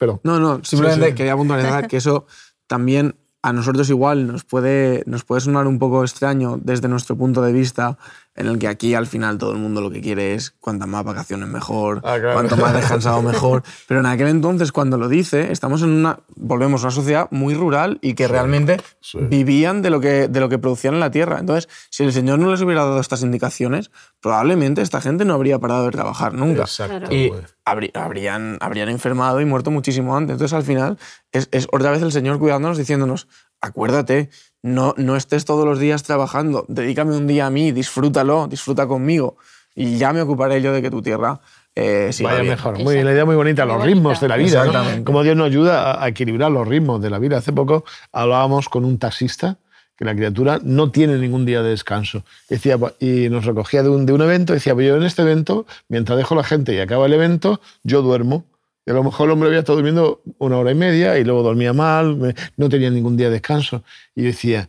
pero 0.00 0.18
No, 0.24 0.40
no, 0.40 0.64
simplemente 0.64 1.08
sí. 1.08 1.14
quería 1.14 1.36
puntualizar 1.36 1.86
que 1.86 1.98
eso 1.98 2.24
también 2.66 3.16
a 3.42 3.52
nosotros 3.52 3.88
igual 3.90 4.26
nos 4.26 4.44
puede, 4.44 5.02
nos 5.06 5.24
puede 5.24 5.42
sonar 5.42 5.66
un 5.66 5.78
poco 5.78 6.02
extraño 6.02 6.58
desde 6.62 6.88
nuestro 6.88 7.16
punto 7.16 7.42
de 7.42 7.52
vista, 7.52 7.98
en 8.36 8.46
el 8.46 8.58
que 8.58 8.68
aquí 8.68 8.94
al 8.94 9.06
final 9.06 9.38
todo 9.38 9.52
el 9.52 9.58
mundo 9.58 9.80
lo 9.80 9.90
que 9.90 10.00
quiere 10.00 10.34
es 10.34 10.52
cuantas 10.52 10.88
más 10.88 11.04
vacaciones 11.04 11.48
mejor, 11.48 12.00
Ah, 12.04 12.16
claro. 12.18 12.34
cuanto 12.34 12.56
más 12.56 12.72
descansado 12.72 13.20
mejor. 13.22 13.62
Pero 13.88 14.00
en 14.00 14.06
aquel 14.06 14.28
entonces, 14.28 14.72
cuando 14.72 14.96
lo 14.96 15.08
dice, 15.08 15.52
estamos 15.52 15.82
en 15.82 15.90
una, 15.90 16.20
volvemos 16.36 16.82
a 16.82 16.86
una 16.86 16.90
sociedad 16.92 17.28
muy 17.30 17.54
rural 17.54 17.98
y 18.02 18.14
que 18.14 18.28
realmente 18.28 18.80
sí. 19.00 19.18
vivían 19.20 19.82
de 19.82 19.90
lo, 19.90 20.00
que, 20.00 20.28
de 20.28 20.40
lo 20.40 20.48
que 20.48 20.58
producían 20.58 20.94
en 20.94 21.00
la 21.00 21.10
tierra. 21.10 21.38
Entonces, 21.40 21.68
si 21.90 22.04
el 22.04 22.12
Señor 22.12 22.38
no 22.38 22.50
les 22.50 22.60
hubiera 22.62 22.84
dado 22.84 23.00
estas 23.00 23.22
indicaciones, 23.22 23.90
probablemente 24.20 24.80
esta 24.80 25.00
gente 25.00 25.24
no 25.24 25.34
habría 25.34 25.58
parado 25.58 25.84
de 25.84 25.90
trabajar 25.90 26.32
nunca. 26.32 26.62
Exacto. 26.62 27.12
Y 27.14 27.32
habrían, 27.64 28.58
habrían 28.60 28.88
enfermado 28.88 29.40
y 29.40 29.44
muerto 29.44 29.70
muchísimo 29.70 30.16
antes. 30.16 30.34
Entonces, 30.34 30.54
al 30.56 30.62
final, 30.62 30.98
es, 31.32 31.48
es 31.52 31.66
otra 31.72 31.90
vez 31.90 32.00
el 32.02 32.12
Señor 32.12 32.38
cuidándonos, 32.38 32.78
diciéndonos, 32.78 33.28
acuérdate, 33.60 34.30
no, 34.62 34.94
no 34.96 35.16
estés 35.16 35.44
todos 35.44 35.64
los 35.64 35.78
días 35.78 36.02
trabajando, 36.02 36.64
dedícame 36.68 37.16
un 37.16 37.26
día 37.26 37.46
a 37.46 37.50
mí, 37.50 37.72
disfrútalo, 37.72 38.46
disfruta 38.48 38.86
conmigo, 38.86 39.36
y 39.74 39.96
ya 39.98 40.12
me 40.12 40.20
ocuparé 40.22 40.60
yo 40.62 40.72
de 40.72 40.82
que 40.82 40.90
tu 40.90 41.00
tierra 41.02 41.40
eh, 41.74 42.10
siga 42.12 42.30
Vaya 42.30 42.42
bien. 42.42 42.54
mejor. 42.54 42.78
Muy 42.78 42.94
bien, 42.94 43.06
la 43.06 43.12
idea 43.12 43.24
muy 43.24 43.36
bonita, 43.36 43.64
Muy 43.64 43.68
los 43.74 43.78
bonita. 43.78 43.94
ritmos 43.94 44.20
de 44.20 44.28
la 44.28 44.36
vida. 44.36 44.58
¿no? 44.64 44.70
Exactamente. 44.70 45.04
Como 45.04 45.22
Dios 45.22 45.36
nos 45.36 45.46
ayuda 45.46 46.02
a- 46.04 46.08
equilibrar 46.08 46.50
los 46.50 46.66
ritmos 46.66 47.00
de 47.00 47.10
la 47.10 47.18
vida. 47.20 47.38
Hace 47.38 47.52
poco 47.52 47.84
hablábamos 48.12 48.68
con 48.68 48.84
un 48.84 48.98
taxista 48.98 49.56
que 49.96 50.04
la 50.04 50.14
criatura 50.14 50.58
no 50.62 50.90
tiene 50.90 51.16
ningún 51.18 51.46
día 51.46 51.62
de 51.62 51.70
descanso. 51.70 52.24
Decía, 52.48 52.76
pues, 52.76 52.94
y 53.00 53.28
nos 53.28 53.44
recogía 53.44 53.82
de 53.82 53.88
un, 53.90 54.04
de 54.04 54.12
un 54.12 54.20
evento 54.22 54.52
y 54.52 54.56
decía, 54.56 54.74
pues 54.74 54.88
yo 54.88 54.96
en 54.96 55.04
este 55.04 55.22
evento, 55.22 55.66
mientras 55.88 56.18
dejo 56.18 56.34
a 56.34 56.38
la 56.38 56.44
gente 56.44 56.74
y 56.74 56.80
acaba 56.80 57.06
el 57.06 57.12
evento, 57.12 57.60
yo 57.84 58.02
duermo. 58.02 58.44
A 58.90 58.94
lo 58.94 59.04
mejor 59.04 59.26
el 59.26 59.32
hombre 59.32 59.48
había 59.48 59.60
estado 59.60 59.76
durmiendo 59.76 60.22
una 60.38 60.58
hora 60.58 60.72
y 60.72 60.74
media 60.74 61.18
y 61.18 61.24
luego 61.24 61.42
dormía 61.42 61.72
mal, 61.72 62.34
no 62.56 62.68
tenía 62.68 62.90
ningún 62.90 63.16
día 63.16 63.28
de 63.28 63.34
descanso. 63.34 63.84
Y 64.14 64.22
yo 64.22 64.26
decía, 64.28 64.68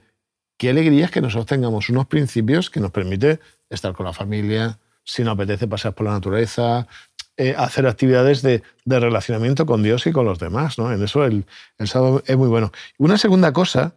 qué 0.57 0.69
alegría 0.69 1.05
es 1.05 1.11
que 1.11 1.21
nosotros 1.21 1.47
tengamos 1.47 1.89
unos 1.89 2.05
principios 2.05 2.69
que 2.69 2.79
nos 2.79 2.91
permite 2.91 3.39
estar 3.69 3.93
con 3.93 4.05
la 4.05 4.13
familia, 4.13 4.77
si 5.03 5.23
nos 5.23 5.33
apetece 5.33 5.67
pasear 5.67 5.95
por 5.95 6.05
la 6.05 6.13
naturaleza, 6.13 6.87
eh, 7.37 7.55
hacer 7.57 7.87
actividades 7.87 8.43
de, 8.43 8.61
relacionamiento 8.85 9.65
con 9.65 9.81
Dios 9.81 10.05
y 10.05 10.11
con 10.11 10.25
los 10.25 10.37
demás. 10.37 10.77
¿no? 10.77 10.91
En 10.93 11.01
eso 11.01 11.25
el, 11.25 11.45
sábado 11.85 12.21
es 12.27 12.37
muy 12.37 12.47
bueno. 12.47 12.71
Una 12.99 13.17
segunda 13.17 13.51
cosa 13.51 13.95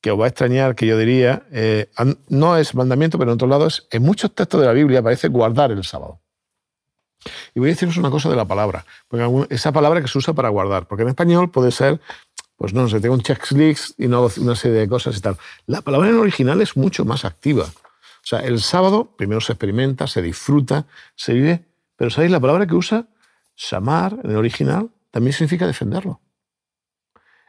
que 0.00 0.10
os 0.12 0.18
va 0.18 0.24
a 0.24 0.28
extrañar, 0.28 0.76
que 0.76 0.86
yo 0.86 0.96
diría, 0.96 1.42
eh, 1.50 1.90
no 2.28 2.56
es 2.56 2.74
mandamiento, 2.74 3.18
pero 3.18 3.32
en 3.32 3.34
otros 3.34 3.50
lados, 3.50 3.88
en 3.90 4.02
muchos 4.02 4.34
textos 4.34 4.60
de 4.60 4.66
la 4.66 4.72
Biblia 4.72 5.00
aparece 5.00 5.28
guardar 5.28 5.72
el 5.72 5.84
sábado. 5.84 6.20
Y 7.54 7.60
voy 7.60 7.70
a 7.70 7.72
deciros 7.72 7.96
una 7.96 8.10
cosa 8.10 8.28
de 8.28 8.36
la 8.36 8.44
palabra, 8.44 8.84
porque 9.08 9.46
esa 9.50 9.72
palabra 9.72 10.00
que 10.00 10.08
se 10.08 10.18
usa 10.18 10.34
para 10.34 10.48
guardar, 10.48 10.86
porque 10.86 11.02
en 11.02 11.08
español 11.08 11.50
puede 11.50 11.70
ser, 11.70 12.00
pues 12.56 12.72
no 12.72 12.88
sé, 12.88 13.00
tengo 13.00 13.14
un 13.14 13.22
checklist 13.22 13.98
y 13.98 14.08
no 14.08 14.28
una 14.38 14.56
serie 14.56 14.78
de 14.78 14.88
cosas 14.88 15.16
y 15.16 15.20
tal. 15.20 15.36
La 15.66 15.82
palabra 15.82 16.08
en 16.08 16.16
original 16.16 16.60
es 16.62 16.76
mucho 16.76 17.04
más 17.04 17.24
activa. 17.24 17.64
O 17.64 18.26
sea, 18.28 18.40
el 18.40 18.60
sábado 18.60 19.12
primero 19.16 19.40
se 19.40 19.52
experimenta, 19.52 20.06
se 20.06 20.22
disfruta, 20.22 20.86
se 21.14 21.32
vive, 21.34 21.64
pero 21.96 22.10
¿sabéis? 22.10 22.30
La 22.30 22.40
palabra 22.40 22.66
que 22.66 22.74
usa, 22.74 23.06
shamar, 23.56 24.18
en 24.22 24.30
el 24.30 24.36
original, 24.36 24.90
también 25.10 25.32
significa 25.32 25.66
defenderlo. 25.66 26.20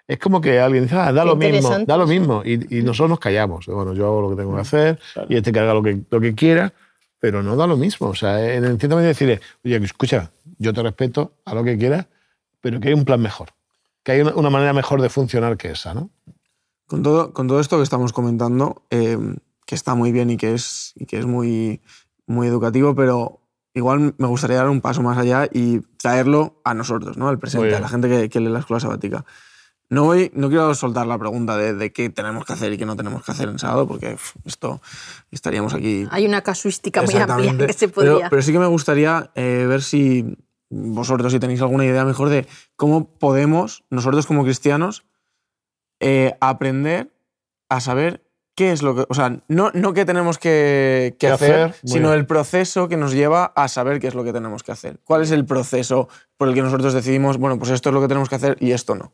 Es 0.07 0.17
como 0.17 0.41
que 0.41 0.59
alguien 0.59 0.83
dice, 0.85 0.95
ah, 0.95 1.11
da 1.11 1.23
lo 1.23 1.35
mismo, 1.35 1.77
da 1.85 1.95
lo 1.95 2.07
mismo. 2.07 2.41
Y, 2.43 2.79
y 2.79 2.81
nosotros 2.81 3.11
nos 3.11 3.19
callamos. 3.19 3.67
Bueno, 3.67 3.93
yo 3.93 4.07
hago 4.07 4.21
lo 4.21 4.29
que 4.31 4.37
tengo 4.37 4.55
que 4.55 4.61
hacer 4.61 4.99
y 5.27 5.35
este 5.35 5.51
que 5.51 5.59
haga 5.59 5.75
lo 5.75 5.83
que, 5.83 6.01
lo 6.09 6.19
que 6.19 6.33
quiera, 6.33 6.73
pero 7.19 7.43
no 7.43 7.55
da 7.55 7.67
lo 7.67 7.77
mismo. 7.77 8.07
O 8.07 8.15
sea, 8.15 8.53
en 8.53 8.65
el 8.65 8.79
cierto 8.79 8.95
medida 8.95 9.09
decirle, 9.09 9.41
oye, 9.63 9.77
escucha, 9.77 10.31
yo 10.57 10.73
te 10.73 10.81
respeto 10.81 11.33
a 11.45 11.53
lo 11.53 11.63
que 11.63 11.77
quieras, 11.77 12.07
pero 12.61 12.79
que 12.79 12.89
hay 12.89 12.93
un 12.93 13.05
plan 13.05 13.21
mejor. 13.21 13.49
Que 14.03 14.13
hay 14.13 14.21
una, 14.21 14.49
manera 14.49 14.73
mejor 14.73 15.01
de 15.01 15.09
funcionar 15.09 15.57
que 15.57 15.71
esa, 15.71 15.93
¿no? 15.93 16.09
Con 16.87 17.03
todo, 17.03 17.33
con 17.33 17.47
todo 17.47 17.59
esto 17.59 17.77
que 17.77 17.83
estamos 17.83 18.13
comentando, 18.13 18.83
eh, 18.89 19.17
que 19.65 19.75
está 19.75 19.93
muy 19.93 20.11
bien 20.11 20.29
y 20.31 20.37
que 20.37 20.53
es, 20.53 20.93
y 20.95 21.05
que 21.05 21.19
es 21.19 21.25
muy, 21.25 21.81
muy 22.25 22.47
educativo, 22.47 22.95
pero 22.95 23.41
igual 23.73 24.15
me 24.17 24.27
gustaría 24.27 24.57
dar 24.57 24.69
un 24.69 24.81
paso 24.81 25.03
más 25.03 25.17
allá 25.17 25.47
y 25.51 25.81
traerlo 25.97 26.59
a 26.63 26.73
nosotros, 26.73 27.17
¿no? 27.17 27.27
al 27.27 27.37
presente, 27.37 27.75
a 27.75 27.79
la 27.79 27.89
gente 27.89 28.09
que, 28.09 28.29
que 28.29 28.39
lee 28.39 28.49
la 28.49 28.59
escuela 28.59 28.79
sabática. 28.79 29.25
No, 29.89 30.03
voy, 30.03 30.31
no 30.35 30.49
quiero 30.49 30.73
soltar 30.75 31.07
la 31.07 31.17
pregunta 31.17 31.57
de, 31.57 31.73
de 31.73 31.91
qué 31.91 32.09
tenemos 32.11 32.45
que 32.45 32.53
hacer 32.53 32.71
y 32.71 32.77
qué 32.77 32.85
no 32.85 32.95
tenemos 32.95 33.23
que 33.23 33.31
hacer 33.31 33.49
en 33.49 33.57
sábado, 33.57 33.87
porque 33.87 34.17
esto 34.45 34.81
estaríamos 35.31 35.73
aquí 35.73 36.07
Hay 36.11 36.27
una 36.27 36.41
casuística 36.41 37.01
muy 37.01 37.15
amplia 37.15 37.67
que 37.67 37.73
se 37.73 37.87
podría. 37.87 38.29
Pero, 38.29 38.41
sí 38.43 38.51
que 38.51 38.59
me 38.59 38.67
gustaría 38.67 39.31
eh, 39.33 39.65
ver 39.67 39.81
si 39.81 40.37
vosotros, 40.69 41.33
si 41.33 41.39
tenéis 41.39 41.61
alguna 41.61 41.85
idea 41.85 42.05
mejor 42.05 42.29
de 42.29 42.47
cómo 42.75 43.09
podemos, 43.17 43.83
nosotros 43.89 44.27
como 44.27 44.43
cristianos, 44.43 45.05
eh, 45.99 46.35
aprender 46.39 47.11
a 47.67 47.81
saber 47.81 48.23
qué 48.53 48.71
es 48.71 48.83
lo 48.83 48.95
que. 48.95 49.05
O 49.09 49.15
sea, 49.15 49.41
no, 49.47 49.71
no 49.73 49.93
qué 49.93 50.05
tenemos 50.05 50.37
que, 50.37 51.15
que 51.17 51.27
¿Qué 51.27 51.33
hacer, 51.33 51.73
sino 51.83 52.09
bien. 52.09 52.19
el 52.19 52.25
proceso 52.27 52.87
que 52.87 52.97
nos 52.97 53.13
lleva 53.13 53.45
a 53.55 53.67
saber 53.67 53.99
qué 53.99 54.07
es 54.07 54.13
lo 54.13 54.23
que 54.23 54.33
tenemos 54.33 54.61
que 54.61 54.71
hacer. 54.71 54.99
¿Cuál 55.03 55.23
es 55.23 55.31
el 55.31 55.45
proceso 55.45 56.09
por 56.37 56.47
el 56.47 56.53
que 56.53 56.61
nosotros 56.61 56.93
decidimos, 56.93 57.37
bueno, 57.37 57.57
pues 57.57 57.71
esto 57.71 57.89
es 57.89 57.95
lo 57.95 58.01
que 58.01 58.07
tenemos 58.07 58.29
que 58.29 58.35
hacer 58.35 58.55
y 58.59 58.71
esto 58.71 58.93
no? 58.93 59.13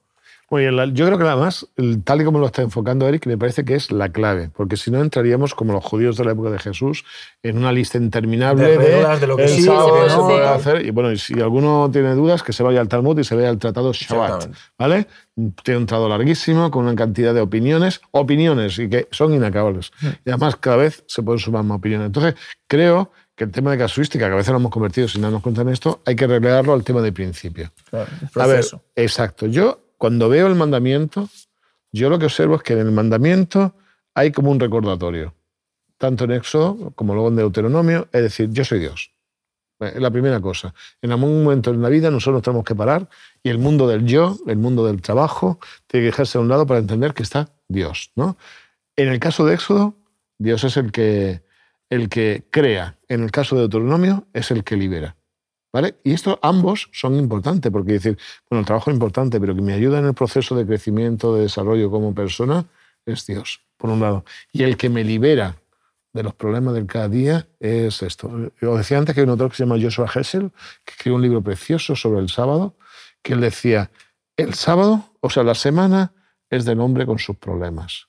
Yo 0.52 1.06
creo 1.08 1.18
que 1.18 1.24
además, 1.24 1.68
tal 2.04 2.22
y 2.22 2.24
como 2.24 2.40
lo 2.40 2.46
está 2.46 2.62
enfocando 2.62 3.08
Eric, 3.08 3.26
me 3.26 3.38
parece 3.38 3.66
que 3.66 3.74
es 3.76 3.92
la 3.92 4.10
clave, 4.10 4.52
porque 4.56 4.78
si 4.78 4.92
no 4.92 5.02
entraríamos 5.02 5.56
como 5.56 5.74
los 5.74 5.84
judíos 5.84 6.18
de 6.18 6.26
la 6.26 6.32
época 6.34 6.52
de 6.52 6.60
Jesús 6.60 7.04
en 7.42 7.58
una 7.58 7.72
lista 7.72 7.98
interminable 7.98 8.64
De 8.70 8.78
reglas 8.78 9.20
de 9.22 9.28
lo 9.28 9.38
que 9.38 9.44
el 9.44 9.50
sí, 9.50 9.64
sábado, 9.64 10.54
hacer- 10.54 10.86
y 10.86 10.92
bueno, 10.92 11.12
y 11.12 11.18
si 11.18 11.34
alguno 11.42 11.90
tiene 11.92 12.14
dudas, 12.14 12.44
que 12.44 12.54
se 12.54 12.62
vaya 12.62 12.80
al 12.80 12.88
Talmud 12.88 13.18
y 13.20 13.24
se 13.24 13.36
vea 13.36 13.50
el 13.50 13.58
tratado 13.58 13.92
Shabbat. 13.92 14.52
¿vale? 14.78 15.08
Tiene 15.64 15.80
un 15.80 15.86
tratado 15.88 16.08
larguísimo 16.10 16.70
con 16.70 16.86
una 16.86 16.96
cantidad 16.96 17.34
de 17.34 17.42
opiniones, 17.42 18.02
opiniones 18.12 18.78
y 18.80 18.88
que 18.88 19.08
son 19.12 19.34
inacabables. 19.34 19.92
Y 20.24 20.30
además 20.30 20.56
cada 20.58 20.78
vez 20.78 21.04
se 21.08 21.24
pueden 21.24 21.40
sumar 21.40 21.64
más 21.64 21.80
opiniones. 21.80 22.06
Entonces, 22.06 22.36
creo 22.68 23.12
que 23.36 23.44
el 23.46 23.52
tema 23.52 23.72
de 23.72 23.78
casuística, 23.80 24.28
que 24.28 24.34
a 24.34 24.38
veces 24.38 24.52
lo 24.52 24.58
hemos 24.60 24.72
convertido 24.72 25.08
sin 25.10 25.22
darnos 25.24 25.42
cuenta 25.42 25.62
en 25.64 25.70
esto, 25.70 26.02
hay 26.06 26.16
que 26.16 26.26
relegarlo 26.28 26.72
al 26.74 26.84
tema 26.86 27.02
de 27.02 27.12
principio. 27.12 27.72
Claro, 27.90 28.08
A 28.36 28.48
ver, 28.48 28.64
exacto. 28.96 29.48
Yo, 29.48 29.82
cuando 30.06 30.30
veo 30.30 30.46
el 30.46 30.54
mandamiento, 30.54 31.30
yo 31.92 32.12
lo 32.12 32.20
que 32.20 32.26
observo 32.26 32.58
es 32.58 32.62
que 32.62 32.74
en 32.74 32.80
el 32.80 32.92
mandamiento 32.92 33.74
hay 34.14 34.32
como 34.32 34.52
un 34.52 34.60
recordatorio, 34.60 35.34
tanto 35.98 36.26
en 36.26 36.34
Éxodo 36.34 36.92
como 36.92 37.16
luego 37.16 37.30
en 37.30 37.38
Deuteronomio, 37.38 38.08
es 38.12 38.22
decir, 38.22 38.52
yo 38.52 38.64
soy 38.64 38.82
Dios. 38.82 39.10
Eh, 39.80 39.94
Es 39.96 40.00
la 40.00 40.12
primera 40.12 40.40
cosa. 40.40 40.76
En 41.02 41.12
algún 41.12 41.44
momento 41.44 41.72
en 41.72 41.82
la 41.82 41.90
vida 41.90 42.12
nosotros 42.12 42.36
nos 42.36 42.44
tenemos 42.44 42.66
que 42.66 42.76
parar 42.76 43.10
y 43.42 43.50
el 43.50 43.58
mundo 43.58 43.88
del 43.88 44.06
yo, 44.06 44.38
el 44.46 44.58
mundo 44.58 44.86
del 44.86 45.02
trabajo, 45.02 45.60
tiene 45.88 46.04
que 46.04 46.12
dejarse 46.12 46.38
a 46.38 46.42
un 46.42 46.50
lado 46.50 46.68
para 46.68 46.82
entender 46.82 47.16
que 47.16 47.24
está 47.24 47.50
Dios. 47.68 48.12
¿no? 48.16 48.38
En 48.96 49.08
el 49.08 49.20
caso 49.20 49.44
de 49.48 49.56
Éxodo, 49.56 49.96
Dios 50.38 50.64
es 50.66 50.78
el 50.78 50.92
que, 50.92 51.42
el 51.90 52.10
que 52.10 52.46
crea. 52.52 53.00
En 53.08 53.24
el 53.24 53.32
caso 53.32 53.56
de 53.56 53.62
Deuteronomio, 53.62 54.28
es 54.34 54.52
el 54.52 54.64
que 54.64 54.76
libera. 54.76 55.16
¿Vale? 55.76 55.98
Y 56.06 56.14
esto 56.14 56.40
ambos 56.42 56.88
son 56.94 57.18
importantes, 57.18 57.70
porque 57.70 57.92
decir, 57.92 58.18
bueno, 58.50 58.62
el 58.62 58.66
trabajo 58.66 58.92
es 58.92 58.94
importante, 58.94 59.42
pero 59.42 59.54
que 59.54 59.62
me 59.62 59.74
ayuda 59.74 60.00
en 60.00 60.06
el 60.06 60.14
proceso 60.14 60.56
de 60.56 60.66
crecimiento, 60.66 61.36
de 61.36 61.42
desarrollo 61.42 61.92
como 61.92 62.16
persona, 62.16 62.64
es 63.06 63.26
Dios, 63.26 63.60
por 63.76 63.90
un 63.90 64.00
lado. 64.00 64.24
Y 64.54 64.64
el 64.64 64.78
que 64.78 64.88
me 64.88 65.04
libera 65.04 65.58
de 66.14 66.24
los 66.24 66.34
problemas 66.34 66.76
del 66.76 66.86
cada 66.86 67.10
día 67.10 67.50
es 67.60 68.02
esto. 68.04 68.32
Os 68.62 68.78
decía 68.78 69.00
antes 69.00 69.14
que 69.14 69.20
hay 69.20 69.26
un 69.26 69.32
autor 69.32 69.50
que 69.50 69.58
se 69.58 69.66
llama 69.66 69.76
Joshua 69.78 70.10
Hessel, 70.16 70.50
que 70.86 70.92
escribió 70.94 71.18
un 71.18 71.24
libro 71.24 71.42
precioso 71.42 71.94
sobre 71.98 72.22
el 72.22 72.30
sábado, 72.30 72.78
que 73.22 73.34
él 73.34 73.42
decía, 73.42 73.92
el 74.38 74.54
sábado, 74.54 75.10
o 75.20 75.30
sea, 75.30 75.44
la 75.44 75.56
semana 75.56 76.14
es 76.50 76.64
del 76.64 76.80
hombre 76.80 77.06
con 77.06 77.20
sus 77.20 77.36
problemas. 77.36 78.08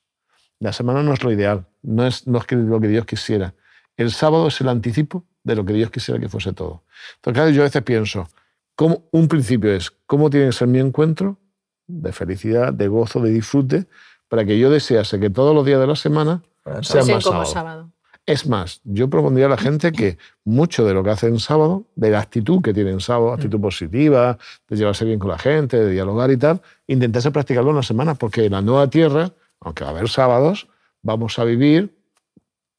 La 0.61 0.73
semana 0.73 1.03
no 1.03 1.13
es 1.13 1.25
lo 1.25 1.33
ideal, 1.33 1.67
no 1.83 2.07
es, 2.07 2.29
no 2.29 2.39
es 2.39 2.53
lo 2.53 2.81
que 2.81 2.87
Dios 2.87 3.07
quisiera. 3.07 3.55
El 3.97 4.11
sábado 4.11 4.49
es 4.49 4.61
el 4.61 4.69
anticipo 4.69 5.25
de 5.43 5.57
lo 5.57 5.65
que 5.65 5.73
Dios 5.73 5.91
quisiera 5.91 6.21
que 6.21 6.29
fuese 6.29 6.53
todo. 6.53 6.83
Entonces, 7.17 7.39
claro, 7.39 7.51
yo 7.51 7.63
a 7.63 7.65
veces 7.65 7.83
pienso, 7.83 8.29
¿cómo, 8.75 9.05
un 9.13 9.29
principio 9.29 9.73
es, 9.73 9.93
¿cómo 10.07 10.29
tiene 10.29 10.47
que 10.47 10.53
ser 10.53 10.69
mi 10.69 10.79
encuentro 10.79 11.39
de 11.87 12.13
felicidad, 12.13 12.73
de 12.73 12.89
gozo, 12.89 13.21
de 13.21 13.31
disfrute, 13.31 13.87
para 14.29 14.45
que 14.45 14.59
yo 14.59 14.71
desease 14.71 15.21
que 15.21 15.31
todos 15.31 15.55
los 15.55 15.65
días 15.65 15.81
de 15.81 15.87
la 15.87 15.97
semana 15.97 16.43
el 16.65 16.85
sean 16.85 17.07
más 17.07 17.25
como 17.25 17.45
sábado? 17.45 17.47
sábado. 17.47 17.91
Es 18.27 18.45
más, 18.49 18.81
yo 18.83 19.09
propondría 19.09 19.47
a 19.47 19.49
la 19.49 19.57
gente 19.57 19.93
que 19.93 20.19
mucho 20.45 20.85
de 20.85 20.93
lo 20.93 21.05
que 21.05 21.11
hace 21.11 21.29
en 21.29 21.39
sábado, 21.39 21.85
de 21.95 22.11
la 22.11 22.19
actitud 22.19 22.61
que 22.61 22.75
tiene 22.75 22.91
en 22.91 22.99
sábado, 22.99 23.33
actitud 23.33 23.61
positiva, 23.61 24.37
de 24.69 24.77
llevarse 24.77 25.05
bien 25.05 25.21
con 25.21 25.31
la 25.31 25.39
gente, 25.39 25.77
de 25.79 25.93
dialogar 25.93 26.33
y 26.33 26.37
tal, 26.37 26.61
intentase 26.89 27.31
practicarlo 27.31 27.71
en 27.71 27.77
la 27.77 27.83
semana, 27.85 28.17
porque 28.17 28.47
en 28.47 28.53
la 28.53 28.63
nueva 28.63 28.91
tierra, 28.91 29.33
aunque 29.61 29.85
va 29.85 29.91
a 29.91 29.93
haber 29.93 30.09
sábados, 30.09 30.67
vamos 31.03 31.39
a 31.39 31.45
vivir 31.45 31.96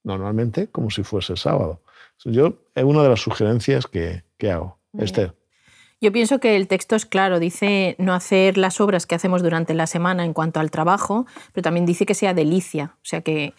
normalmente 0.04 0.68
como 0.70 0.90
si 0.90 1.04
fuese 1.04 1.36
sábado. 1.36 1.82
Yo, 2.26 2.56
es 2.74 2.84
una 2.84 3.04
de 3.04 3.10
las 3.10 3.22
sugerencias 3.22 3.88
que, 3.88 4.24
que 4.38 4.52
hago. 4.52 4.80
Muy 4.92 5.02
bien. 5.02 5.06
Esther. 5.06 5.36
Yo 6.00 6.12
pienso 6.12 6.40
que 6.40 6.56
el 6.56 6.68
texto 6.68 6.96
es 6.96 7.08
claro, 7.08 7.40
dice 7.40 7.96
no 7.98 8.14
hacer 8.14 8.58
las 8.58 8.80
obras 8.80 9.08
que 9.08 9.16
hacemos 9.16 9.42
durante 9.42 9.74
la 9.74 9.88
semana 9.88 10.26
en 10.26 10.34
cuanto 10.34 10.60
al 10.60 10.70
trabajo, 10.70 11.26
pero 11.54 11.64
también 11.64 11.88
dice 11.88 12.06
que 12.06 12.14
sea 12.14 12.36
delicia, 12.36 12.96
o 12.98 13.06
sea 13.06 13.22
que 13.22 13.56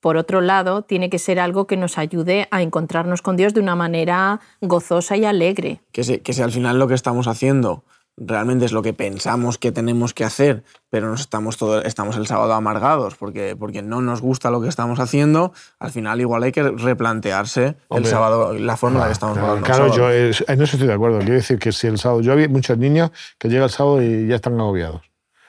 por 0.00 0.16
otro 0.16 0.40
lado 0.40 0.82
tiene 0.82 1.10
que 1.10 1.18
ser 1.18 1.38
algo 1.38 1.66
que 1.66 1.76
nos 1.76 1.98
ayude 1.98 2.48
a 2.50 2.62
encontrarnos 2.62 3.20
con 3.20 3.36
Dios 3.36 3.52
de 3.52 3.60
una 3.60 3.76
manera 3.76 4.40
gozosa 4.62 5.16
y 5.16 5.26
alegre. 5.26 5.80
Que 5.92 6.02
si, 6.02 6.18
que 6.18 6.32
si 6.32 6.42
al 6.42 6.50
final 6.50 6.78
lo 6.78 6.88
que 6.88 6.94
estamos 6.94 7.28
haciendo 7.28 7.84
realmente 8.16 8.64
es 8.66 8.72
lo 8.72 8.82
que 8.82 8.92
pensamos 8.92 9.56
que 9.58 9.72
tenemos 9.72 10.12
que 10.14 10.24
hacer, 10.24 10.62
pero 10.90 11.08
nos 11.08 11.20
estamos, 11.22 11.56
todo, 11.56 11.82
estamos 11.82 12.16
el 12.16 12.26
sábado 12.26 12.52
amargados 12.52 13.14
porque, 13.14 13.56
porque 13.58 13.82
no 13.82 14.00
nos 14.02 14.20
gusta 14.20 14.50
lo 14.50 14.60
que 14.60 14.68
estamos 14.68 15.00
haciendo, 15.00 15.52
al 15.78 15.90
final 15.92 16.20
igual 16.20 16.42
hay 16.42 16.52
que 16.52 16.62
replantearse 16.62 17.74
el 17.90 18.06
sábado, 18.06 18.52
la 18.54 18.76
forma 18.76 18.96
en 18.96 19.00
la 19.00 19.06
que 19.06 19.12
estamos 19.12 19.38
Claro, 19.38 19.48
jugando. 19.58 19.66
claro, 19.66 19.94
yo 19.96 20.10
es- 20.10 20.44
en 20.46 20.60
eso 20.62 20.76
estoy 20.76 20.88
de 20.88 20.94
acuerdo. 20.94 21.18
Quiero 21.20 21.34
decir 21.34 21.58
que 21.58 21.72
si 21.72 21.86
el 21.86 21.98
sábado. 21.98 22.20
Yo 22.20 22.32
había 22.32 22.48
muchos 22.48 22.76
niños 22.78 23.10
que 23.38 23.48
llega 23.48 23.64
el 23.64 23.70
sábado 23.70 24.02
y 24.02 24.26
ya 24.28 24.36
están 24.36 24.60
agobiados. 24.60 25.00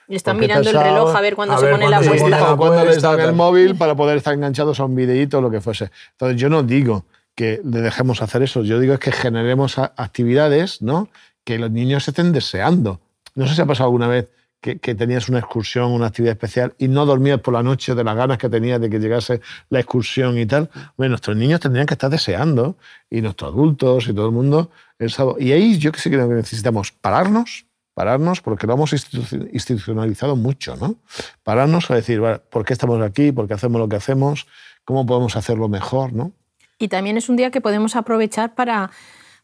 Y 0.08 0.16
están 0.16 0.36
Porque 0.36 0.48
mirando 0.48 0.70
el 0.70 0.76
sábado, 0.76 0.94
reloj 0.96 1.16
a 1.16 1.22
ver 1.22 1.36
cuándo 1.36 1.56
a 1.56 1.58
se 1.58 1.66
ver 1.66 1.74
pone 1.74 1.90
la 1.90 1.98
cuándo 1.98 2.04
se 2.04 2.10
apuesta. 2.10 2.26
pone 2.38 2.46
la 2.48 2.54
o 2.54 2.58
cuando 2.58 2.86
les 2.86 3.02
dan 3.02 3.20
el 3.20 3.34
móvil 3.34 3.76
para 3.76 3.96
poder 3.96 4.18
estar 4.18 4.34
enganchados 4.34 4.80
a 4.80 4.86
un 4.86 4.96
videíto 4.96 5.38
o 5.38 5.42
lo 5.42 5.50
que 5.52 5.62
fuese. 5.62 5.92
Entonces, 6.12 6.38
yo 6.40 6.50
no 6.50 6.64
digo 6.64 7.06
que 7.36 7.62
le 7.64 7.82
dejemos 7.82 8.22
hacer 8.22 8.44
eso, 8.44 8.62
yo 8.64 8.80
digo 8.80 8.94
es 8.94 9.00
que 9.00 9.12
generemos 9.12 9.78
actividades 9.80 10.82
¿no? 10.82 11.08
Que 11.44 11.60
los 11.60 11.72
niños 11.72 12.08
estén 12.08 12.32
deseando. 12.32 13.00
No 13.36 13.48
sé 13.48 13.56
si 13.56 13.62
ha 13.62 13.66
pasado 13.66 13.88
alguna 13.88 14.08
vez 14.08 14.30
que, 14.62 14.80
que 14.80 14.96
tenías 14.96 15.28
una 15.28 15.40
excursión, 15.40 15.92
una 15.92 16.08
actividad 16.08 16.32
especial 16.34 16.74
y 16.78 16.88
no 16.88 17.06
dormías 17.06 17.40
por 17.42 17.54
la 17.54 17.64
noche 17.64 17.96
de 17.96 18.04
las 18.04 18.16
ganas 18.16 18.38
que 18.38 18.48
tenías 18.48 18.80
de 18.80 18.90
que 18.90 19.00
llegase 19.00 19.42
la 19.70 19.80
excursión 19.80 20.38
y 20.38 20.46
tal. 20.46 20.70
Bueno, 20.96 21.12
nuestros 21.12 21.36
niños 21.36 21.60
tendrían 21.60 21.86
que 21.86 21.96
estar 21.96 22.10
deseando 22.10 22.78
y 23.10 23.22
nuestros 23.22 23.52
adultos 23.52 24.08
y 24.08 24.14
todo 24.14 24.28
el 24.28 24.32
mundo 24.32 24.72
el 25.00 25.12
sábado. 25.12 25.38
Y 25.40 25.52
ahí 25.52 25.78
yo 25.78 25.92
que 25.92 26.00
sí 26.00 26.10
creo 26.10 26.30
que 26.30 26.36
necesitamos 26.36 26.92
pararnos, 26.94 27.66
pararnos 27.94 28.40
porque 28.40 28.66
lo 28.66 28.76
hemos 28.76 28.94
institu- 28.94 29.50
institucionalizado 29.52 30.38
mucho, 30.38 30.78
¿no? 30.78 30.96
Pararnos 31.44 31.92
a 31.92 31.96
decir, 31.96 32.22
vale, 32.22 32.40
¿por 32.40 32.64
qué 32.64 32.72
estamos 32.72 33.02
aquí? 33.02 33.34
¿Por 33.34 33.48
qué 33.48 33.56
hacemos 33.56 33.82
lo 33.82 33.90
que 33.90 33.98
hacemos? 33.98 34.48
¿Cómo 34.86 35.06
podemos 35.06 35.36
hacerlo 35.36 35.68
mejor, 35.68 36.14
no? 36.14 36.32
Y 36.80 36.88
también 36.88 37.18
es 37.18 37.28
un 37.28 37.36
día 37.36 37.52
que 37.52 37.62
podemos 37.62 37.96
aprovechar 37.96 38.56
para, 38.56 38.92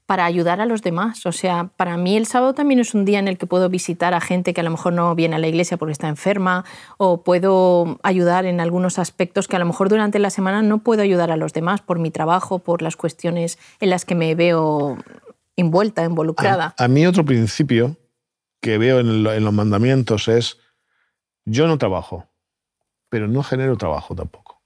para 0.09 0.25
ayudar 0.25 0.59
a 0.59 0.65
los 0.65 0.81
demás. 0.81 1.23
O 1.27 1.31
sea, 1.31 1.69
para 1.77 1.95
mí 1.95 2.17
el 2.17 2.25
sábado 2.25 2.55
también 2.55 2.79
es 2.79 2.95
un 2.95 3.05
día 3.05 3.19
en 3.19 3.27
el 3.27 3.37
que 3.37 3.45
puedo 3.45 3.69
visitar 3.69 4.15
a 4.15 4.19
gente 4.19 4.55
que 4.55 4.61
a 4.61 4.63
lo 4.63 4.71
mejor 4.71 4.91
no 4.93 5.13
viene 5.13 5.35
a 5.35 5.37
la 5.37 5.47
iglesia 5.47 5.77
porque 5.77 5.91
está 5.91 6.07
enferma 6.07 6.65
o 6.97 7.21
puedo 7.21 7.99
ayudar 8.01 8.45
en 8.45 8.59
algunos 8.59 8.97
aspectos 8.97 9.47
que 9.47 9.55
a 9.55 9.59
lo 9.59 9.65
mejor 9.65 9.87
durante 9.87 10.17
la 10.17 10.31
semana 10.31 10.63
no 10.63 10.79
puedo 10.79 11.03
ayudar 11.03 11.29
a 11.29 11.37
los 11.37 11.53
demás 11.53 11.81
por 11.81 11.99
mi 11.99 12.09
trabajo, 12.09 12.57
por 12.57 12.81
las 12.81 12.95
cuestiones 12.95 13.59
en 13.79 13.91
las 13.91 14.03
que 14.03 14.15
me 14.15 14.33
veo 14.33 14.97
envuelta, 15.55 16.03
involucrada. 16.03 16.73
A, 16.75 16.85
a 16.85 16.87
mí 16.87 17.05
otro 17.05 17.23
principio 17.23 17.95
que 18.61 18.79
veo 18.79 19.01
en, 19.01 19.21
lo- 19.21 19.31
en 19.31 19.45
los 19.45 19.53
mandamientos 19.53 20.27
es, 20.27 20.57
yo 21.45 21.67
no 21.67 21.77
trabajo, 21.77 22.25
pero 23.09 23.27
no 23.27 23.43
genero 23.43 23.77
trabajo 23.77 24.15
tampoco. 24.15 24.59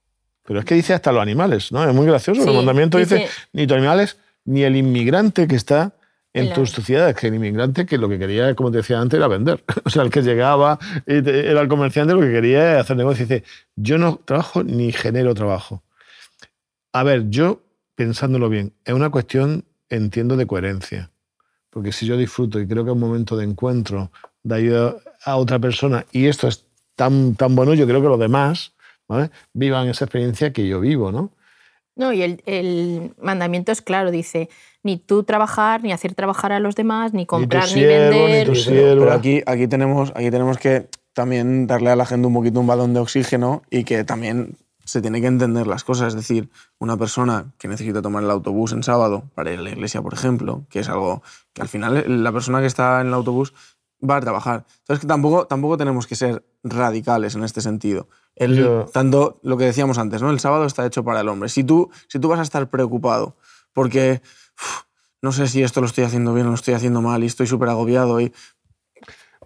Pero 0.46 0.60
es 0.60 0.66
que 0.66 0.76
dice 0.76 0.94
hasta 0.94 1.12
los 1.12 1.22
animales, 1.22 1.74
¿no? 1.74 1.84
Es 1.84 1.94
muy 1.94 2.06
gracioso. 2.06 2.44
Sí, 2.44 2.50
el 2.50 2.56
mandamiento 2.56 2.98
dice, 2.98 3.16
dice- 3.18 3.32
ni 3.52 3.68
tus 3.68 3.76
animales, 3.78 4.18
ni 4.46 4.64
el 4.64 4.76
inmigrante 4.76 5.48
que 5.48 5.56
está 5.56 5.94
en 6.34 6.50
la- 6.50 6.56
tus 6.56 6.72
sociedades, 6.72 7.16
que 7.16 7.28
el 7.28 7.36
inmigrante 7.36 7.86
que 7.86 7.98
lo 7.98 8.10
que 8.10 8.18
quería, 8.18 8.56
como 8.56 8.72
te 8.72 8.78
decía 8.78 9.00
antes, 9.00 9.18
era 9.18 9.28
vender. 9.28 9.64
O 9.86 9.90
sea, 9.90 10.04
el 10.04 10.10
que 10.10 10.22
llegaba, 10.22 10.80
era 11.06 11.62
el 11.62 11.68
comerciante, 11.68 12.14
lo 12.14 12.22
que 12.22 12.32
quería 12.32 12.72
era 12.72 12.82
hacer 12.82 12.98
negocio. 12.98 13.26
Dice, 13.26 13.44
yo 13.76 13.98
no 13.98 14.20
trabajo 14.26 14.64
ni 14.64 14.92
genero 14.92 15.34
trabajo. 15.36 15.84
A 16.92 17.04
ver, 17.04 17.30
yo, 17.30 17.62
pensándolo 17.96 18.50
bien, 18.50 18.74
es 18.86 18.94
una 18.94 19.10
cuestión, 19.10 19.66
entiendo, 19.90 20.36
de 20.38 20.46
coherencia. 20.46 21.12
Porque 21.70 21.92
si 21.92 22.06
yo 22.06 22.18
disfruto 22.18 22.60
y 22.60 22.68
creo 22.68 22.84
que 22.84 22.92
es 22.92 22.94
un 22.96 23.00
momento 23.00 23.36
de 23.36 23.46
encuentro, 23.46 24.12
de 24.44 24.56
ayuda 24.56 24.96
a 25.26 25.38
otra 25.38 25.58
persona, 25.60 26.06
y 26.12 26.28
esto 26.28 26.48
es 26.48 26.66
tan, 26.96 27.36
tan 27.36 27.56
bueno, 27.56 27.74
yo 27.74 27.88
creo 27.88 28.02
que 28.02 28.08
los 28.08 28.20
demás 28.20 28.74
¿vale? 29.08 29.32
vivan 29.54 29.88
esa 29.88 30.06
experiencia 30.06 30.54
que 30.54 30.68
yo 30.68 30.80
vivo, 30.80 31.12
¿no? 31.12 31.32
No, 31.96 32.12
y 32.12 32.24
el, 32.24 32.42
el 32.46 33.14
mandamiento 33.22 33.72
es 33.72 33.82
claro, 33.82 34.10
dice, 34.10 34.50
ni 34.82 34.98
tú 34.98 35.24
trabajar, 35.24 35.84
ni 35.84 35.92
hacer 35.92 36.16
trabajar 36.16 36.52
a 36.52 36.60
los 36.60 36.76
demás, 36.76 37.14
ni 37.14 37.26
comprar, 37.26 37.66
ni, 37.66 37.70
siervo, 37.70 38.26
ni 38.28 38.34
vender. 38.34 38.56
sierva. 38.56 38.82
pero, 38.82 39.00
pero 39.02 39.14
aquí, 39.14 39.42
aquí, 39.46 39.68
tenemos, 39.68 40.12
aquí 40.16 40.32
tenemos 40.32 40.58
que 40.58 40.88
también 41.14 41.68
darle 41.68 41.92
a 41.92 41.96
la 41.96 42.06
gente 42.06 42.28
un 42.28 42.34
poquito 42.34 42.60
un 42.60 42.68
balón 42.68 42.94
de 42.94 43.00
oxígeno 43.00 43.62
y 43.70 43.84
que 43.84 44.04
también 44.04 44.58
se 44.86 45.02
tiene 45.02 45.22
que 45.22 45.28
entender 45.28 45.68
las 45.68 45.84
cosas. 45.84 46.10
Es 46.10 46.16
decir, 46.16 46.50
una 46.80 46.98
persona 46.98 47.54
que 47.58 47.68
necesita 47.68 48.02
tomar 48.02 48.24
el 48.24 48.32
autobús 48.32 48.74
en 48.74 48.84
sábado 48.84 49.24
para 49.36 49.54
ir 49.54 49.60
a 49.60 49.62
la 49.62 49.70
iglesia, 49.70 50.02
por 50.02 50.14
ejemplo, 50.14 50.66
que 50.70 50.80
es 50.80 50.90
algo 50.90 51.22
que 51.54 51.62
al 51.62 51.70
final 51.70 52.24
la 52.24 52.32
persona 52.32 52.60
que 52.60 52.68
está 52.68 53.02
en 53.02 53.08
el 53.08 53.14
autobús 53.14 53.54
va 54.08 54.18
a 54.18 54.22
trabajar. 54.22 54.66
Entonces, 54.80 55.02
que 55.02 55.08
tampoco, 55.08 55.48
tampoco 55.48 55.78
tenemos 55.78 56.08
que 56.08 56.16
ser 56.16 56.44
radicales 56.64 57.36
en 57.36 57.44
este 57.44 57.62
sentido. 57.62 58.08
El, 58.36 58.56
Yo- 58.58 58.86
Tanto 58.92 59.40
lo 59.44 59.58
que 59.58 59.66
decíamos 59.66 59.98
antes, 59.98 60.22
¿no? 60.22 60.30
El 60.32 60.40
sábado 60.40 60.66
está 60.66 60.86
hecho 60.86 61.04
para 61.04 61.22
el 61.22 61.30
hombre. 61.30 61.50
Si 61.50 61.64
tú, 61.64 61.92
si 62.08 62.20
tú 62.20 62.28
vas 62.30 62.40
a 62.40 62.44
estar 62.44 62.70
preocupado 62.70 63.36
porque 63.74 64.22
no 65.22 65.32
sé 65.32 65.48
si 65.48 65.62
esto 65.64 65.82
lo 65.82 65.88
estoy 65.88 66.04
haciendo 66.04 66.34
bien 66.34 66.48
o 66.48 66.50
lo 66.50 66.56
estoy 66.56 66.74
haciendo 66.74 67.02
mal 67.02 67.24
y 67.24 67.28
estoy 67.28 67.48
súper 67.48 67.70
agobiado 67.70 68.20
y 68.22 68.34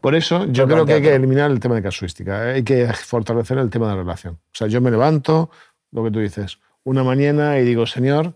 Por 0.01 0.15
eso 0.15 0.45
yo 0.45 0.67
creo 0.67 0.85
que 0.85 0.93
hay 0.93 1.01
que 1.01 1.15
eliminar 1.15 1.51
el 1.51 1.59
tema 1.59 1.75
de 1.75 1.81
casuística, 1.83 2.49
¿eh? 2.49 2.55
hay 2.55 2.63
que 2.63 2.87
fortalecer 2.93 3.57
el 3.57 3.69
tema 3.69 3.89
de 3.89 3.95
relación. 3.95 4.35
O 4.35 4.39
sea, 4.53 4.67
yo 4.67 4.79
me 4.81 4.91
levanto, 4.91 5.49
lo 5.91 6.03
que 6.03 6.11
tú 6.11 6.19
dices, 6.19 6.59
una 6.83 7.03
mañana 7.03 7.59
y 7.59 7.65
digo, 7.65 7.85
Señor, 7.85 8.33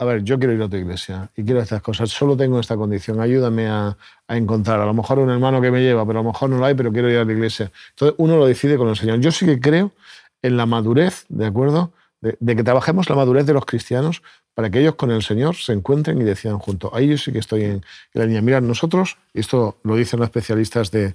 a 0.00 0.04
ver, 0.06 0.24
yo 0.24 0.38
quiero 0.38 0.54
ir 0.54 0.62
a 0.62 0.68
tu 0.68 0.76
iglesia 0.76 1.30
y 1.36 1.44
quiero 1.44 1.60
estas 1.60 1.82
cosas, 1.82 2.08
solo 2.08 2.34
tengo 2.34 2.58
esta 2.58 2.74
condición, 2.74 3.20
ayúdame 3.20 3.68
a, 3.68 3.98
a, 4.26 4.36
encontrar. 4.38 4.80
A 4.80 4.86
lo 4.86 4.94
mejor 4.94 5.18
un 5.18 5.28
hermano 5.28 5.60
que 5.60 5.70
me 5.70 5.82
lleva, 5.82 6.06
pero 6.06 6.20
a 6.20 6.22
lo 6.22 6.30
mejor 6.30 6.48
no 6.48 6.56
lo 6.56 6.64
hay, 6.64 6.72
pero 6.74 6.90
quiero 6.90 7.10
ir 7.10 7.18
a 7.18 7.24
la 7.26 7.32
iglesia. 7.32 7.70
Entonces 7.90 8.14
uno 8.16 8.38
lo 8.38 8.46
decide 8.46 8.78
con 8.78 8.88
el 8.88 8.96
Señor. 8.96 9.20
Yo 9.20 9.30
sí 9.30 9.44
que 9.44 9.60
creo 9.60 9.92
en 10.40 10.56
la 10.56 10.64
madurez, 10.64 11.26
¿de 11.28 11.44
acuerdo? 11.44 11.92
De, 12.22 12.56
que 12.56 12.64
trabajemos 12.64 13.10
la 13.10 13.16
madurez 13.16 13.44
de 13.44 13.52
los 13.52 13.66
cristianos 13.66 14.22
para 14.54 14.70
que 14.70 14.80
ellos 14.80 14.94
con 14.94 15.10
el 15.10 15.22
Señor 15.22 15.56
se 15.56 15.74
encuentren 15.74 16.18
y 16.18 16.24
decidan 16.24 16.58
juntos. 16.58 16.90
Ahí 16.94 17.08
yo 17.08 17.18
sí 17.18 17.30
que 17.30 17.38
estoy 17.38 17.64
en, 17.64 17.84
la 18.14 18.24
línea. 18.24 18.40
Mira, 18.40 18.62
nosotros, 18.62 19.18
y 19.34 19.40
esto 19.40 19.76
lo 19.82 19.96
dicen 19.96 20.18
los 20.18 20.28
especialistas 20.28 20.90
de, 20.90 21.14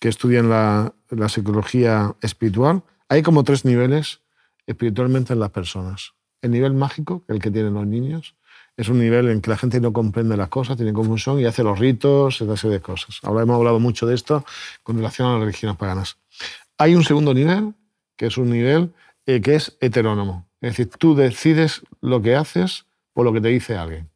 que 0.00 0.08
estudian 0.08 0.48
la, 0.48 0.92
la 1.10 1.28
psicología 1.28 2.16
espiritual, 2.20 2.82
hay 3.08 3.22
como 3.22 3.44
tres 3.44 3.64
niveles 3.64 4.22
espiritualmente 4.66 5.34
en 5.34 5.38
las 5.38 5.50
personas. 5.50 6.14
El 6.44 6.50
nivel 6.50 6.74
mágico, 6.74 7.24
el 7.28 7.38
que 7.38 7.50
tienen 7.50 7.72
los 7.72 7.86
niños, 7.86 8.34
es 8.76 8.90
un 8.90 8.98
nivel 8.98 9.30
en 9.30 9.40
que 9.40 9.48
la 9.48 9.56
gente 9.56 9.80
no 9.80 9.94
comprende 9.94 10.36
las 10.36 10.50
cosas, 10.50 10.76
tiene 10.76 10.92
confusión 10.92 11.40
y 11.40 11.46
hace 11.46 11.62
los 11.62 11.78
ritos, 11.78 12.38
esa 12.38 12.56
serie 12.58 12.76
de 12.76 12.82
cosas. 12.82 13.18
Ahora 13.22 13.44
hemos 13.44 13.56
hablado 13.56 13.80
mucho 13.80 14.06
de 14.06 14.14
esto 14.14 14.44
con 14.82 14.98
relación 14.98 15.26
a 15.26 15.32
las 15.32 15.40
religiones 15.40 15.78
paganas. 15.78 16.18
Hay 16.76 16.94
un 16.94 17.02
segundo 17.02 17.32
nivel, 17.32 17.72
que 18.14 18.26
es 18.26 18.36
un 18.36 18.50
nivel 18.50 18.92
eh, 19.24 19.40
que 19.40 19.54
es 19.54 19.78
heterónomo. 19.80 20.46
Es 20.60 20.76
decir, 20.76 20.90
tú 20.98 21.14
decides 21.14 21.80
lo 22.02 22.20
que 22.20 22.36
haces 22.36 22.84
por 23.14 23.24
lo 23.24 23.32
que 23.32 23.40
te 23.40 23.48
dice 23.48 23.78
alguien. 23.78 24.10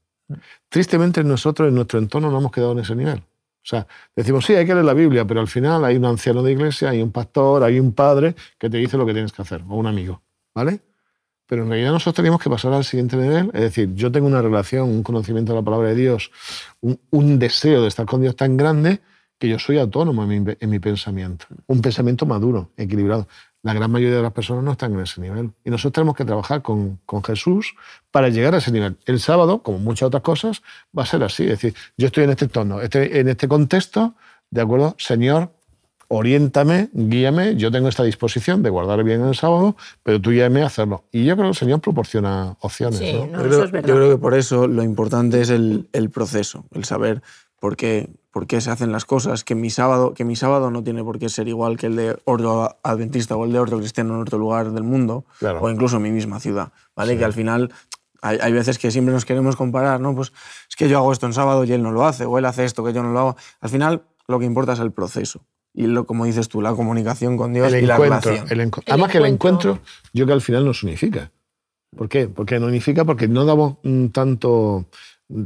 Tristemente 0.69 1.25
nosotros 1.25 1.71
en 1.71 1.77
nuestro 1.77 1.99
entorno 1.99 2.31
no 2.31 2.41
hemos 2.41 2.53
quedado 2.53 2.73
en 2.73 2.81
ese 2.81 2.95
nivel. 2.95 3.21
O 3.21 3.67
sea, 3.71 3.87
decimos, 4.14 4.45
sí, 4.45 4.55
hay 4.55 4.67
que 4.67 4.75
leer 4.75 4.85
la 4.85 4.93
Biblia, 4.93 5.27
pero 5.27 5.41
al 5.41 5.49
final 5.49 5.83
hay 5.87 5.97
un 5.97 6.05
anciano 6.05 6.43
de 6.43 6.53
iglesia, 6.53 6.91
hay 6.91 7.01
un 7.01 7.11
pastor, 7.11 7.62
hay 7.62 7.81
un 7.81 7.95
padre 7.95 8.35
que 8.59 8.69
te 8.69 8.77
dice 8.77 8.99
lo 8.99 9.07
que 9.07 9.14
tienes 9.14 9.33
que 9.33 9.41
hacer, 9.41 9.62
o 9.67 9.77
un 9.77 9.87
amigo, 9.87 10.21
¿vale? 10.55 10.81
Pero 11.49 11.63
en 11.63 11.71
realidad 11.71 11.93
nosotros 11.93 12.15
tenemos 12.15 12.41
que 12.41 12.51
pasar 12.51 12.75
al 12.75 12.85
siguiente 12.85 13.17
nivel. 13.17 13.51
Es 13.55 13.63
decir, 13.63 13.95
yo 13.95 14.13
tengo 14.13 14.27
una 14.27 14.43
relación, 14.43 14.91
un 14.91 15.03
conocimiento 15.03 15.53
de 15.53 15.59
la 15.59 15.65
palabra 15.65 15.89
de 15.89 15.95
Dios, 15.95 16.31
un, 16.83 17.39
deseo 17.39 17.83
de 17.83 17.89
estar 17.89 18.05
con 18.05 18.21
Dios 18.21 18.37
tan 18.37 18.59
grande 18.59 19.01
que 19.39 19.49
yo 19.49 19.59
soy 19.59 19.79
autónomo 19.79 20.31
en 20.31 20.71
mi, 20.71 20.79
pensamiento. 20.79 21.47
Un 21.67 21.81
pensamiento 21.81 22.27
maduro, 22.27 22.71
equilibrado. 22.77 23.29
La 23.63 23.73
gran 23.73 23.91
mayoría 23.91 24.17
de 24.17 24.23
las 24.23 24.33
personas 24.33 24.63
no 24.63 24.73
están 24.73 24.93
en 24.93 25.01
ese 25.01 25.23
nivel. 25.23 25.53
Y 25.65 25.71
nosotros 25.71 25.95
tenemos 25.95 26.17
que 26.17 26.27
trabajar 26.27 26.61
con, 26.61 27.01
Jesús 27.25 27.75
para 28.11 28.29
llegar 28.29 28.55
a 28.55 28.59
ese 28.59 28.71
nivel. 28.71 28.99
El 29.07 29.19
sábado, 29.19 29.63
como 29.63 29.79
muchas 29.79 30.09
otras 30.09 30.23
cosas, 30.23 30.63
va 30.97 31.05
a 31.05 31.07
ser 31.07 31.23
así. 31.23 31.45
Es 31.45 31.51
decir, 31.51 31.75
yo 31.97 32.09
estoy 32.09 32.25
en 32.25 32.31
este 32.31 32.51
este, 32.83 33.21
en 33.21 33.29
este 33.29 33.49
contexto, 33.49 34.15
¿de 34.51 34.61
acuerdo? 34.61 34.97
Señor, 34.99 35.51
oriéntame, 36.09 36.88
guíame, 36.92 37.57
yo 37.57 37.71
tengo 37.71 37.88
esta 37.88 38.03
disposición 38.03 38.62
de 38.62 38.71
guardar 38.71 39.05
bien 39.05 39.23
el 39.23 39.35
sábado, 39.35 39.77
pero 40.03 40.21
tú 40.21 40.31
guíame 40.31 40.62
a 40.62 40.66
hacerlo. 40.66 41.05
Y 41.12 41.25
yo 41.25 41.37
creo 41.37 41.47
que 41.47 41.51
el 41.51 41.57
Señor 41.57 41.81
proporciona 41.81 42.57
opciones. 42.61 42.99
Sí, 42.99 43.12
¿no? 43.12 43.27
yo, 43.42 43.49
creo, 43.49 43.64
yo, 43.66 43.81
creo, 43.83 44.11
que 44.11 44.18
por 44.18 44.35
eso 44.35 44.66
lo 44.66 44.83
importante 44.83 45.40
es 45.40 45.51
el, 45.51 45.88
el 45.92 46.11
proceso, 46.11 46.64
el 46.73 46.85
saber 46.85 47.23
por 47.61 47.77
qué, 47.77 48.09
por 48.31 48.47
qué 48.47 48.61
se 48.61 48.71
hacen 48.71 48.90
las 48.90 49.05
cosas, 49.05 49.44
que 49.44 49.55
mi, 49.55 49.68
sábado, 49.68 50.14
que 50.14 50.25
mi 50.25 50.35
sábado 50.35 50.71
no 50.71 50.83
tiene 50.83 51.05
por 51.05 51.18
qué 51.18 51.29
ser 51.29 51.47
igual 51.49 51.77
que 51.77 51.87
el 51.87 51.97
de 51.97 52.16
ordo 52.25 52.79
adventista 52.83 53.37
o 53.37 53.44
el 53.44 53.53
de 53.53 53.59
ordo 53.59 53.79
cristiano 53.79 54.14
en 54.14 54.23
otro 54.23 54.38
lugar 54.38 54.73
del 54.73 54.85
mundo, 54.85 55.27
o 55.61 55.68
incluso 55.68 55.97
en 55.97 56.03
mi 56.03 56.11
misma 56.11 56.40
ciudad, 56.40 56.73
¿vale? 56.97 57.18
Que 57.18 57.25
al 57.25 57.33
final 57.35 57.73
hay, 58.23 58.38
hay, 58.40 58.53
veces 58.53 58.79
que 58.79 58.90
siempre 58.90 59.12
nos 59.12 59.25
queremos 59.25 59.57
comparar, 59.57 60.01
¿no? 60.01 60.14
Pues 60.14 60.33
es 60.68 60.77
que 60.77 60.88
yo 60.88 60.99
hago 60.99 61.12
esto 61.12 61.27
en 61.27 61.35
sábado 61.35 61.64
y 61.64 61.73
él 61.73 61.83
no 61.83 61.92
lo 61.92 62.07
hace, 62.07 62.25
o 62.25 62.38
él 62.38 62.47
hace 62.47 62.64
esto 62.64 62.83
que 62.83 62.92
yo 62.92 63.03
no 63.03 63.12
lo 63.12 63.18
hago. 63.18 63.37
Al 63.61 63.71
final 63.71 64.03
lo 64.27 64.38
que 64.38 64.47
importa 64.47 64.73
es 64.73 64.79
el 64.81 64.92
proceso 64.92 65.44
y 65.79 65.87
lo, 65.87 66.07
como 66.07 66.25
dices 66.25 66.49
tú, 66.49 66.61
la 66.61 66.75
comunicación 66.75 67.37
con 67.37 67.53
Dios 67.53 67.73
y 67.73 67.83
la 67.83 67.97
relación. 67.97 68.38
además 68.88 69.12
que 69.12 69.19
el 69.19 69.27
encuentro, 69.27 69.79
yo 70.12 70.27
que 70.27 70.33
al 70.33 70.41
final 70.41 70.64
nos 70.64 70.83
unifica. 70.83 71.31
¿Por 71.97 72.09
qué? 72.09 72.27
Porque 72.27 72.59
nos 72.59 72.69
unifica 72.69 73.05
porque 73.05 73.29
no 73.29 73.45
damos 73.45 73.77
tanto, 74.11 74.87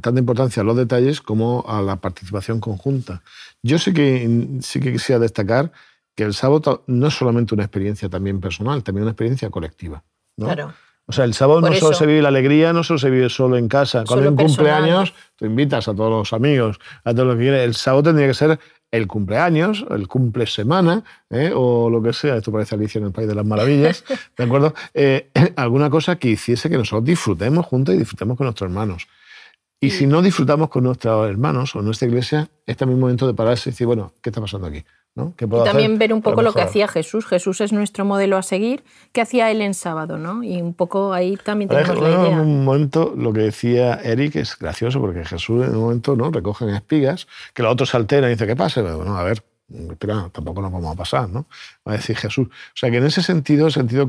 tanta 0.00 0.18
importancia 0.18 0.62
a 0.62 0.64
los 0.64 0.74
detalles 0.74 1.20
como 1.20 1.66
a 1.68 1.82
la 1.82 1.96
participación 1.96 2.60
conjunta. 2.60 3.22
Yo 3.62 3.78
sí 3.78 3.92
que, 3.92 4.58
sí 4.62 4.80
que 4.80 4.92
quisiera 4.92 5.18
destacar 5.18 5.70
que 6.16 6.24
el 6.24 6.32
sábado 6.32 6.82
no 6.86 7.08
es 7.08 7.14
solamente 7.14 7.54
una 7.54 7.64
experiencia 7.64 8.08
también 8.08 8.40
personal, 8.40 8.82
también 8.82 9.02
una 9.02 9.10
experiencia 9.10 9.50
colectiva. 9.50 10.02
Claro. 10.38 10.72
O 11.04 11.12
sea, 11.12 11.26
el 11.26 11.34
sábado 11.34 11.60
no 11.60 11.74
solo 11.74 11.94
se 11.94 12.06
vive 12.06 12.22
la 12.22 12.28
alegría, 12.28 12.72
no 12.72 12.84
solo 12.84 12.98
se 12.98 13.10
vive 13.10 13.28
solo 13.28 13.58
en 13.58 13.68
casa. 13.68 14.04
Cuando 14.06 14.22
hay 14.22 14.30
un 14.30 14.36
cumpleaños, 14.36 15.12
tú 15.36 15.44
invitas 15.44 15.88
a 15.88 15.94
todos 15.94 16.10
los 16.10 16.32
amigos, 16.32 16.78
a 17.04 17.12
todos 17.12 17.26
los 17.26 17.36
que 17.36 17.42
quieres. 17.42 17.64
El 17.64 17.74
sábado 17.74 18.04
tendría 18.04 18.28
que 18.28 18.34
ser 18.34 18.58
el 18.92 19.08
cumpleaños, 19.08 19.84
el 19.90 20.06
cumple 20.06 20.46
semana, 20.46 21.02
¿eh? 21.30 21.50
o 21.54 21.88
lo 21.90 22.02
que 22.02 22.12
sea, 22.12 22.36
esto 22.36 22.52
parece 22.52 22.74
Alicia 22.74 22.98
en 22.98 23.06
el 23.06 23.12
País 23.12 23.26
de 23.26 23.34
las 23.34 23.46
Maravillas, 23.46 24.04
¿de 24.36 24.44
acuerdo? 24.44 24.74
Eh, 24.94 25.30
alguna 25.56 25.90
cosa 25.90 26.16
que 26.16 26.28
hiciese 26.28 26.68
que 26.68 26.76
nosotros 26.76 27.04
disfrutemos 27.04 27.66
juntos 27.66 27.94
y 27.94 27.98
disfrutemos 27.98 28.36
con 28.36 28.44
nuestros 28.44 28.68
hermanos. 28.68 29.08
Y 29.80 29.90
si 29.90 30.06
no 30.06 30.22
disfrutamos 30.22 30.68
con 30.68 30.84
nuestros 30.84 31.28
hermanos 31.28 31.74
o 31.74 31.82
nuestra 31.82 32.06
iglesia, 32.06 32.48
este 32.66 32.84
es 32.84 32.88
mi 32.88 32.94
momento 32.94 33.26
de 33.26 33.34
pararse 33.34 33.70
y 33.70 33.72
decir, 33.72 33.88
bueno, 33.88 34.12
¿qué 34.22 34.30
está 34.30 34.40
pasando 34.40 34.68
aquí? 34.68 34.84
Y 35.14 35.46
también 35.64 35.98
ver 35.98 36.14
un 36.14 36.22
poco 36.22 36.40
lo 36.40 36.54
que 36.54 36.62
hacía 36.62 36.88
Jesús. 36.88 37.26
Jesús 37.26 37.60
es 37.60 37.72
nuestro 37.72 38.04
modelo 38.04 38.38
a 38.38 38.42
seguir. 38.42 38.82
¿Qué 39.12 39.20
hacía 39.20 39.50
él 39.50 39.60
en 39.60 39.74
sábado? 39.74 40.16
¿no? 40.16 40.42
Y 40.42 40.62
un 40.62 40.72
poco 40.72 41.12
ahí 41.12 41.36
también 41.36 41.68
tenemos 41.68 42.00
la 42.00 42.08
idea. 42.08 42.32
En 42.32 42.40
un 42.40 42.64
momento, 42.64 43.12
lo 43.14 43.32
que 43.32 43.40
decía 43.40 43.94
Eric 44.02 44.36
es 44.36 44.58
gracioso, 44.58 45.00
porque 45.00 45.24
Jesús 45.24 45.66
en 45.66 45.74
un 45.76 45.82
momento 45.82 46.16
¿no? 46.16 46.30
recogen 46.30 46.70
espigas, 46.70 47.26
que 47.52 47.62
los 47.62 47.72
otros 47.72 47.90
se 47.90 47.98
alteran 47.98 48.30
y 48.30 48.34
dice, 48.34 48.46
¿qué 48.46 48.56
pasa? 48.56 48.80
Bueno, 48.80 49.16
a 49.16 49.22
ver, 49.22 49.42
espera, 49.90 50.30
tampoco 50.32 50.62
nos 50.62 50.72
vamos 50.72 50.94
a 50.94 50.96
pasar, 50.96 51.28
¿no? 51.28 51.46
Va 51.86 51.92
a 51.92 51.96
decir 51.96 52.16
Jesús. 52.16 52.48
O 52.48 52.74
sea 52.74 52.90
que 52.90 52.96
en 52.96 53.04
ese 53.04 53.22
sentido, 53.22 53.66
el 53.66 53.72
sentido 53.72 54.08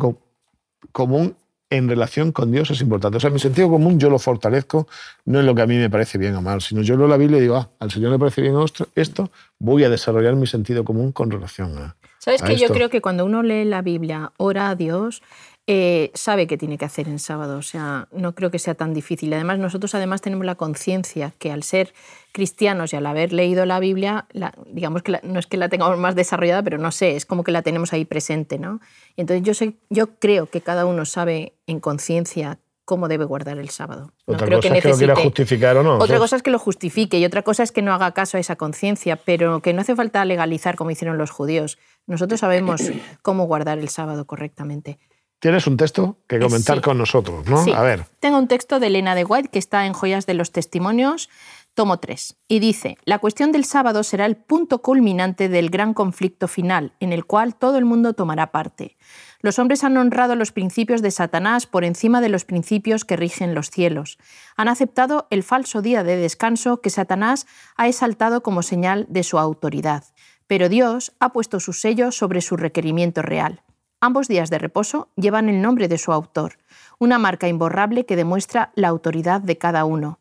común 0.93 1.35
en 1.73 1.89
relación 1.89 2.31
con 2.31 2.51
Dios 2.51 2.69
es 2.69 2.81
importante. 2.81 3.17
O 3.17 3.19
sea, 3.19 3.29
mi 3.29 3.39
sentido 3.39 3.69
común 3.69 3.99
yo 3.99 4.09
lo 4.09 4.19
fortalezco, 4.19 4.87
no 5.25 5.39
es 5.39 5.45
lo 5.45 5.55
que 5.55 5.63
a 5.63 5.67
mí 5.67 5.75
me 5.77 5.89
parece 5.89 6.17
bien 6.17 6.35
o 6.35 6.41
mal, 6.41 6.61
sino 6.61 6.81
yo 6.81 6.95
leo 6.95 7.07
la 7.07 7.17
Biblia 7.17 7.39
y 7.39 7.41
digo, 7.41 7.55
ah, 7.55 7.69
al 7.79 7.89
Señor 7.89 8.11
le 8.11 8.19
parece 8.19 8.41
bien 8.41 8.55
esto, 8.95 9.31
voy 9.57 9.83
a 9.83 9.89
desarrollar 9.89 10.35
mi 10.35 10.45
sentido 10.45 10.83
común 10.83 11.11
con 11.11 11.31
relación 11.31 11.77
a. 11.77 11.95
¿Sabes 12.19 12.41
que 12.41 12.55
yo 12.55 12.69
creo 12.69 12.89
que 12.89 13.01
cuando 13.01 13.25
uno 13.25 13.43
lee 13.43 13.65
la 13.65 13.81
Biblia, 13.81 14.31
ora 14.37 14.69
a 14.69 14.75
Dios, 14.75 15.21
eh, 15.65 16.11
sabe 16.13 16.45
qué 16.45 16.57
tiene 16.57 16.77
que 16.77 16.85
hacer 16.85 17.07
en 17.07 17.19
sábado. 17.19 17.57
O 17.57 17.61
sea, 17.61 18.07
no 18.11 18.35
creo 18.35 18.51
que 18.51 18.59
sea 18.59 18.75
tan 18.75 18.93
difícil. 18.93 19.33
Además, 19.33 19.59
nosotros 19.59 19.95
además 19.95 20.21
tenemos 20.21 20.45
la 20.45 20.55
conciencia 20.55 21.33
que 21.39 21.51
al 21.51 21.63
ser 21.63 21.93
cristianos 22.33 22.91
y 22.91 22.97
al 22.97 23.05
haber 23.05 23.31
leído 23.31 23.65
la 23.65 23.79
Biblia, 23.79 24.27
digamos 24.67 25.03
que 25.03 25.19
no 25.23 25.39
es 25.39 25.47
que 25.47 25.57
la 25.57 25.69
tengamos 25.69 25.97
más 25.97 26.15
desarrollada, 26.15 26.63
pero 26.63 26.77
no 26.77 26.91
sé, 26.91 27.15
es 27.15 27.25
como 27.25 27.43
que 27.43 27.51
la 27.51 27.61
tenemos 27.61 27.93
ahí 27.93 28.03
presente, 28.03 28.59
¿no? 28.59 28.81
Y 29.15 29.21
entonces 29.21 29.45
yo, 29.45 29.53
sé, 29.53 29.75
yo 29.89 30.15
creo 30.19 30.47
que 30.47 30.59
cada 30.59 30.85
uno 30.85 31.05
sabe 31.05 31.53
en 31.67 31.79
conciencia 31.79 32.59
cómo 32.85 33.07
debe 33.07 33.23
guardar 33.23 33.57
el 33.59 33.69
sábado. 33.69 34.11
otra 34.25 34.47
cosa 34.47 34.69
que 34.69 34.77
es 34.79 34.83
que 34.83 34.89
lo 34.89 34.97
quiera 34.97 35.15
justificar 35.15 35.77
o 35.77 35.83
no. 35.83 35.97
Otra 35.99 36.17
cosa 36.17 36.35
es 36.35 36.43
que 36.43 36.51
lo 36.51 36.59
justifique 36.59 37.17
y 37.19 37.25
otra 37.25 37.41
cosa 37.43 37.63
es 37.63 37.71
que 37.71 37.81
no 37.81 37.93
haga 37.93 38.11
caso 38.11 38.35
a 38.35 38.41
esa 38.41 38.57
conciencia, 38.57 39.15
pero 39.15 39.61
que 39.61 39.71
no 39.71 39.81
hace 39.81 39.95
falta 39.95 40.25
legalizar 40.25 40.75
como 40.75 40.91
hicieron 40.91 41.17
los 41.17 41.31
judíos. 41.31 41.77
Nosotros 42.05 42.41
sabemos 42.41 42.91
cómo 43.21 43.45
guardar 43.45 43.79
el 43.79 43.87
sábado 43.87 44.25
correctamente. 44.25 44.99
Tienes 45.43 45.67
un 45.67 45.75
texto 45.75 46.19
que 46.25 46.39
comentar 46.39 46.79
con 46.79 46.97
nosotros, 46.97 47.45
¿no? 47.47 47.65
Sí. 47.65 47.73
A 47.73 47.81
ver. 47.81 48.05
Tengo 48.21 48.37
un 48.37 48.47
texto 48.47 48.79
de 48.79 48.87
Elena 48.87 49.13
de 49.13 49.25
White 49.25 49.49
que 49.49 49.59
está 49.59 49.85
en 49.85 49.91
Joyas 49.91 50.25
de 50.25 50.35
los 50.35 50.53
Testimonios, 50.53 51.29
tomo 51.73 51.99
3, 51.99 52.37
y 52.47 52.59
dice, 52.59 52.97
la 53.03 53.19
cuestión 53.19 53.51
del 53.51 53.65
sábado 53.65 54.03
será 54.03 54.25
el 54.25 54.37
punto 54.37 54.81
culminante 54.81 55.49
del 55.49 55.69
gran 55.69 55.93
conflicto 55.93 56.47
final, 56.47 56.93
en 57.01 57.11
el 57.11 57.25
cual 57.25 57.55
todo 57.55 57.77
el 57.77 57.83
mundo 57.83 58.13
tomará 58.13 58.53
parte. 58.53 58.95
Los 59.41 59.59
hombres 59.59 59.83
han 59.83 59.97
honrado 59.97 60.37
los 60.37 60.53
principios 60.53 61.01
de 61.01 61.11
Satanás 61.11 61.67
por 61.67 61.83
encima 61.83 62.21
de 62.21 62.29
los 62.29 62.45
principios 62.45 63.03
que 63.03 63.17
rigen 63.17 63.53
los 63.53 63.69
cielos. 63.69 64.19
Han 64.55 64.69
aceptado 64.69 65.27
el 65.29 65.43
falso 65.43 65.81
día 65.81 66.05
de 66.05 66.15
descanso 66.15 66.79
que 66.79 66.89
Satanás 66.89 67.47
ha 67.75 67.89
exaltado 67.89 68.43
como 68.43 68.63
señal 68.63 69.07
de 69.09 69.23
su 69.23 69.37
autoridad. 69.37 70.05
Pero 70.47 70.69
Dios 70.69 71.11
ha 71.19 71.33
puesto 71.33 71.59
su 71.59 71.73
sello 71.73 72.13
sobre 72.13 72.39
su 72.39 72.55
requerimiento 72.55 73.21
real. 73.21 73.61
Ambos 74.05 74.27
días 74.27 74.49
de 74.49 74.57
reposo 74.57 75.07
llevan 75.15 75.47
el 75.47 75.61
nombre 75.61 75.87
de 75.87 75.97
su 75.97 76.11
autor, 76.11 76.57
una 76.99 77.19
marca 77.19 77.47
imborrable 77.47 78.05
que 78.05 78.17
demuestra 78.17 78.73
la 78.75 78.89
autoridad 78.89 79.39
de 79.39 79.57
cada 79.57 79.85
uno. 79.85 80.19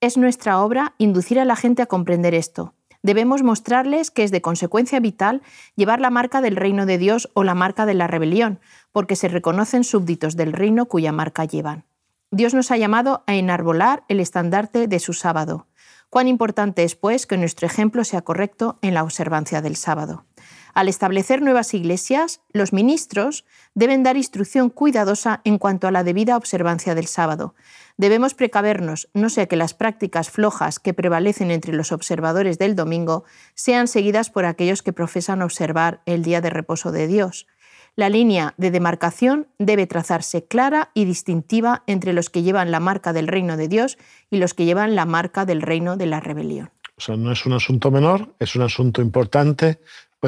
Es 0.00 0.16
nuestra 0.16 0.60
obra 0.60 0.94
inducir 0.96 1.40
a 1.40 1.44
la 1.44 1.56
gente 1.56 1.82
a 1.82 1.86
comprender 1.86 2.34
esto. 2.34 2.74
Debemos 3.02 3.42
mostrarles 3.42 4.12
que 4.12 4.22
es 4.22 4.30
de 4.30 4.42
consecuencia 4.42 5.00
vital 5.00 5.42
llevar 5.74 6.00
la 6.00 6.10
marca 6.10 6.40
del 6.40 6.54
reino 6.54 6.86
de 6.86 6.98
Dios 6.98 7.28
o 7.34 7.42
la 7.42 7.56
marca 7.56 7.84
de 7.84 7.94
la 7.94 8.06
rebelión, 8.06 8.60
porque 8.92 9.16
se 9.16 9.26
reconocen 9.26 9.82
súbditos 9.82 10.36
del 10.36 10.52
reino 10.52 10.86
cuya 10.86 11.10
marca 11.10 11.44
llevan. 11.44 11.84
Dios 12.30 12.54
nos 12.54 12.70
ha 12.70 12.76
llamado 12.76 13.24
a 13.26 13.34
enarbolar 13.34 14.04
el 14.06 14.20
estandarte 14.20 14.86
de 14.86 15.00
su 15.00 15.14
sábado. 15.14 15.66
Cuán 16.10 16.28
importante 16.28 16.84
es, 16.84 16.94
pues, 16.94 17.26
que 17.26 17.38
nuestro 17.38 17.66
ejemplo 17.66 18.04
sea 18.04 18.22
correcto 18.22 18.78
en 18.82 18.94
la 18.94 19.02
observancia 19.02 19.62
del 19.62 19.74
sábado. 19.74 20.26
Al 20.76 20.90
establecer 20.90 21.40
nuevas 21.40 21.72
iglesias, 21.72 22.42
los 22.52 22.74
ministros 22.74 23.46
deben 23.74 24.02
dar 24.02 24.18
instrucción 24.18 24.68
cuidadosa 24.68 25.40
en 25.44 25.56
cuanto 25.56 25.88
a 25.88 25.90
la 25.90 26.04
debida 26.04 26.36
observancia 26.36 26.94
del 26.94 27.06
sábado. 27.06 27.54
Debemos 27.96 28.34
precavernos, 28.34 29.08
no 29.14 29.30
sea 29.30 29.46
que 29.46 29.56
las 29.56 29.72
prácticas 29.72 30.28
flojas 30.28 30.78
que 30.78 30.92
prevalecen 30.92 31.50
entre 31.50 31.72
los 31.72 31.92
observadores 31.92 32.58
del 32.58 32.76
domingo 32.76 33.24
sean 33.54 33.88
seguidas 33.88 34.28
por 34.28 34.44
aquellos 34.44 34.82
que 34.82 34.92
profesan 34.92 35.40
observar 35.40 36.02
el 36.04 36.22
día 36.22 36.42
de 36.42 36.50
reposo 36.50 36.92
de 36.92 37.06
Dios. 37.06 37.46
La 37.94 38.10
línea 38.10 38.52
de 38.58 38.70
demarcación 38.70 39.46
debe 39.58 39.86
trazarse 39.86 40.44
clara 40.44 40.90
y 40.92 41.06
distintiva 41.06 41.84
entre 41.86 42.12
los 42.12 42.28
que 42.28 42.42
llevan 42.42 42.70
la 42.70 42.80
marca 42.80 43.14
del 43.14 43.28
reino 43.28 43.56
de 43.56 43.68
Dios 43.68 43.96
y 44.28 44.36
los 44.36 44.52
que 44.52 44.66
llevan 44.66 44.94
la 44.94 45.06
marca 45.06 45.46
del 45.46 45.62
reino 45.62 45.96
de 45.96 46.04
la 46.04 46.20
rebelión. 46.20 46.70
O 46.98 47.00
sea, 47.00 47.16
no 47.16 47.30
es 47.30 47.44
un 47.44 47.52
asunto 47.52 47.90
menor, 47.90 48.34
es 48.38 48.56
un 48.56 48.62
asunto 48.62 49.02
importante 49.02 49.80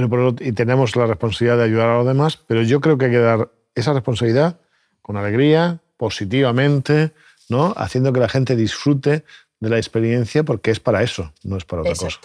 bueno, 0.06 0.34
y 0.40 0.52
tenemos 0.52 0.96
la 0.96 1.06
responsabilidad 1.06 1.58
de 1.58 1.64
ayudar 1.64 1.88
a 1.88 1.96
los 1.98 2.06
demás, 2.06 2.37
pero 2.37 2.62
yo 2.62 2.80
creo 2.80 2.98
que 2.98 3.06
hay 3.06 3.11
que 3.11 3.18
dar 3.18 3.50
esa 3.74 3.92
responsabilidad 3.92 4.61
con 5.02 5.16
alegría, 5.16 5.80
positivamente, 5.96 7.12
¿no? 7.48 7.74
haciendo 7.76 8.12
que 8.12 8.20
la 8.20 8.28
gente 8.28 8.56
disfrute 8.56 9.24
de 9.61 9.68
la 9.68 9.76
experiencia 9.76 10.44
porque 10.44 10.70
es 10.70 10.80
para 10.80 11.02
eso, 11.02 11.32
no 11.42 11.56
es 11.56 11.64
para 11.64 11.82
otra 11.82 11.94
cosa. 11.94 12.20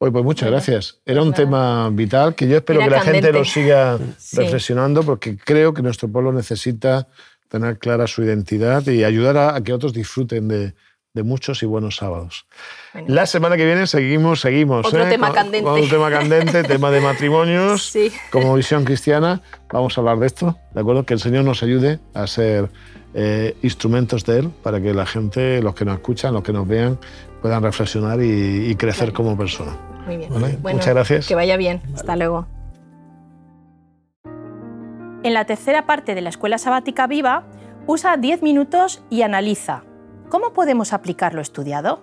Oye, 0.00 0.12
pues 0.12 0.24
muchas 0.24 0.50
gracias. 0.50 1.00
Era 1.04 1.22
un 1.22 1.32
tema 1.32 1.90
vital 1.90 2.34
que 2.34 2.46
yo 2.46 2.56
espero 2.56 2.80
que 2.80 2.90
la 2.90 3.00
gente 3.00 3.32
lo 3.32 3.44
siga 3.44 3.98
reflexionando 4.32 5.02
porque 5.02 5.36
creo 5.36 5.74
que 5.74 5.82
nuestro 5.82 6.08
pueblo 6.08 6.32
necesita 6.32 7.08
tener 7.48 7.78
clara 7.78 8.06
su 8.06 8.22
identidad 8.22 8.86
y 8.86 9.02
ayudar 9.02 9.36
a, 9.36 9.60
que 9.62 9.72
otros 9.72 9.92
disfruten 9.92 10.46
de, 10.48 10.74
muchos 11.22 11.62
y 11.62 11.66
buenos 11.66 11.96
sábados. 11.96 12.46
La 13.06 13.26
semana 13.26 13.56
que 13.56 13.64
viene 13.64 13.86
seguimos, 13.86 14.40
seguimos. 14.40 14.86
Otro 14.86 15.06
¿eh? 15.06 15.10
tema 15.10 15.32
candente. 15.32 15.68
Otro 15.68 15.88
tema 15.88 16.10
candente, 16.10 16.62
tema 16.64 16.90
de 16.90 17.00
matrimonios. 17.02 17.96
Como 18.30 18.54
visión 18.54 18.84
cristiana, 18.84 19.42
vamos 19.72 19.96
a 19.96 20.00
hablar 20.00 20.18
de 20.18 20.26
esto, 20.26 20.56
¿de 20.72 20.80
acuerdo? 20.80 21.04
Que 21.04 21.14
el 21.14 21.20
Señor 21.20 21.44
nos 21.44 21.62
ayude 21.62 21.98
a 22.14 22.26
ser 22.26 22.70
eh, 23.14 23.56
instrumentos 23.62 24.24
de 24.24 24.40
Él 24.40 24.50
para 24.62 24.80
que 24.80 24.94
la 24.94 25.06
gente, 25.06 25.62
los 25.62 25.74
que 25.74 25.84
nos 25.84 25.96
escuchan, 25.96 26.34
los 26.34 26.42
que 26.42 26.52
nos 26.52 26.66
vean, 26.66 26.98
puedan 27.42 27.62
reflexionar 27.62 28.20
y, 28.22 28.74
crecer 28.76 29.12
como 29.12 29.36
persona. 29.36 29.76
Muy 30.06 30.16
bien. 30.16 30.30
Muchas 30.62 30.88
gracias. 30.88 31.28
Que 31.28 31.34
vaya 31.34 31.56
bien. 31.56 31.82
Hasta 31.94 32.16
luego. 32.16 32.46
En 35.24 35.34
la 35.34 35.44
tercera 35.44 35.84
parte 35.84 36.14
de 36.14 36.20
la 36.20 36.28
Escuela 36.28 36.58
Sabática 36.58 37.06
Viva, 37.06 37.44
usa 37.86 38.16
10 38.16 38.42
minutos 38.42 39.02
y 39.10 39.22
analiza. 39.22 39.82
¿Cómo 40.28 40.52
podemos 40.52 40.92
aplicar 40.92 41.32
lo 41.32 41.40
estudiado? 41.40 42.02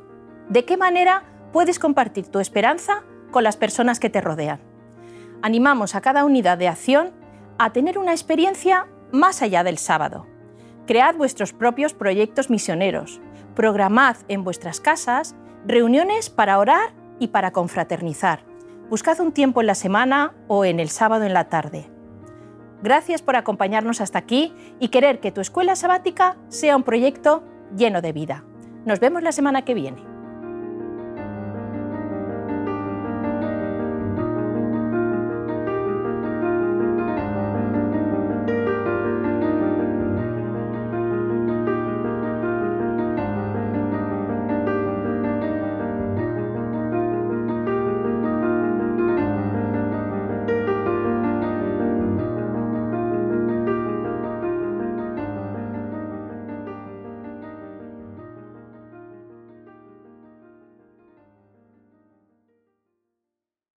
¿De 0.49 0.65
qué 0.65 0.77
manera 0.77 1.23
puedes 1.53 1.77
compartir 1.77 2.27
tu 2.27 2.39
esperanza 2.39 3.03
con 3.31 3.43
las 3.43 3.55
personas 3.55 3.99
que 3.99 4.09
te 4.09 4.19
rodean? 4.19 4.59
Animamos 5.43 5.93
a 5.93 6.01
cada 6.01 6.25
unidad 6.25 6.57
de 6.57 6.67
acción 6.67 7.11
a 7.59 7.71
tener 7.71 7.99
una 7.99 8.13
experiencia 8.13 8.87
más 9.11 9.43
allá 9.43 9.63
del 9.63 9.77
sábado. 9.77 10.25
Cread 10.87 11.15
vuestros 11.15 11.53
propios 11.53 11.93
proyectos 11.93 12.49
misioneros. 12.49 13.21
Programad 13.53 14.17
en 14.27 14.43
vuestras 14.43 14.79
casas 14.79 15.35
reuniones 15.67 16.31
para 16.31 16.57
orar 16.57 16.93
y 17.19 17.27
para 17.27 17.51
confraternizar. 17.51 18.39
Buscad 18.89 19.19
un 19.19 19.33
tiempo 19.33 19.61
en 19.61 19.67
la 19.67 19.75
semana 19.75 20.33
o 20.47 20.65
en 20.65 20.79
el 20.79 20.89
sábado 20.89 21.25
en 21.25 21.33
la 21.33 21.49
tarde. 21.49 21.91
Gracias 22.81 23.21
por 23.21 23.35
acompañarnos 23.35 24.01
hasta 24.01 24.17
aquí 24.17 24.55
y 24.79 24.89
querer 24.89 25.19
que 25.19 25.31
tu 25.31 25.41
escuela 25.41 25.75
sabática 25.75 26.37
sea 26.49 26.75
un 26.75 26.83
proyecto 26.83 27.43
lleno 27.75 28.01
de 28.01 28.13
vida. 28.13 28.43
Nos 28.85 28.99
vemos 28.99 29.23
la 29.23 29.31
semana 29.31 29.63
que 29.63 29.73
viene. 29.73 30.14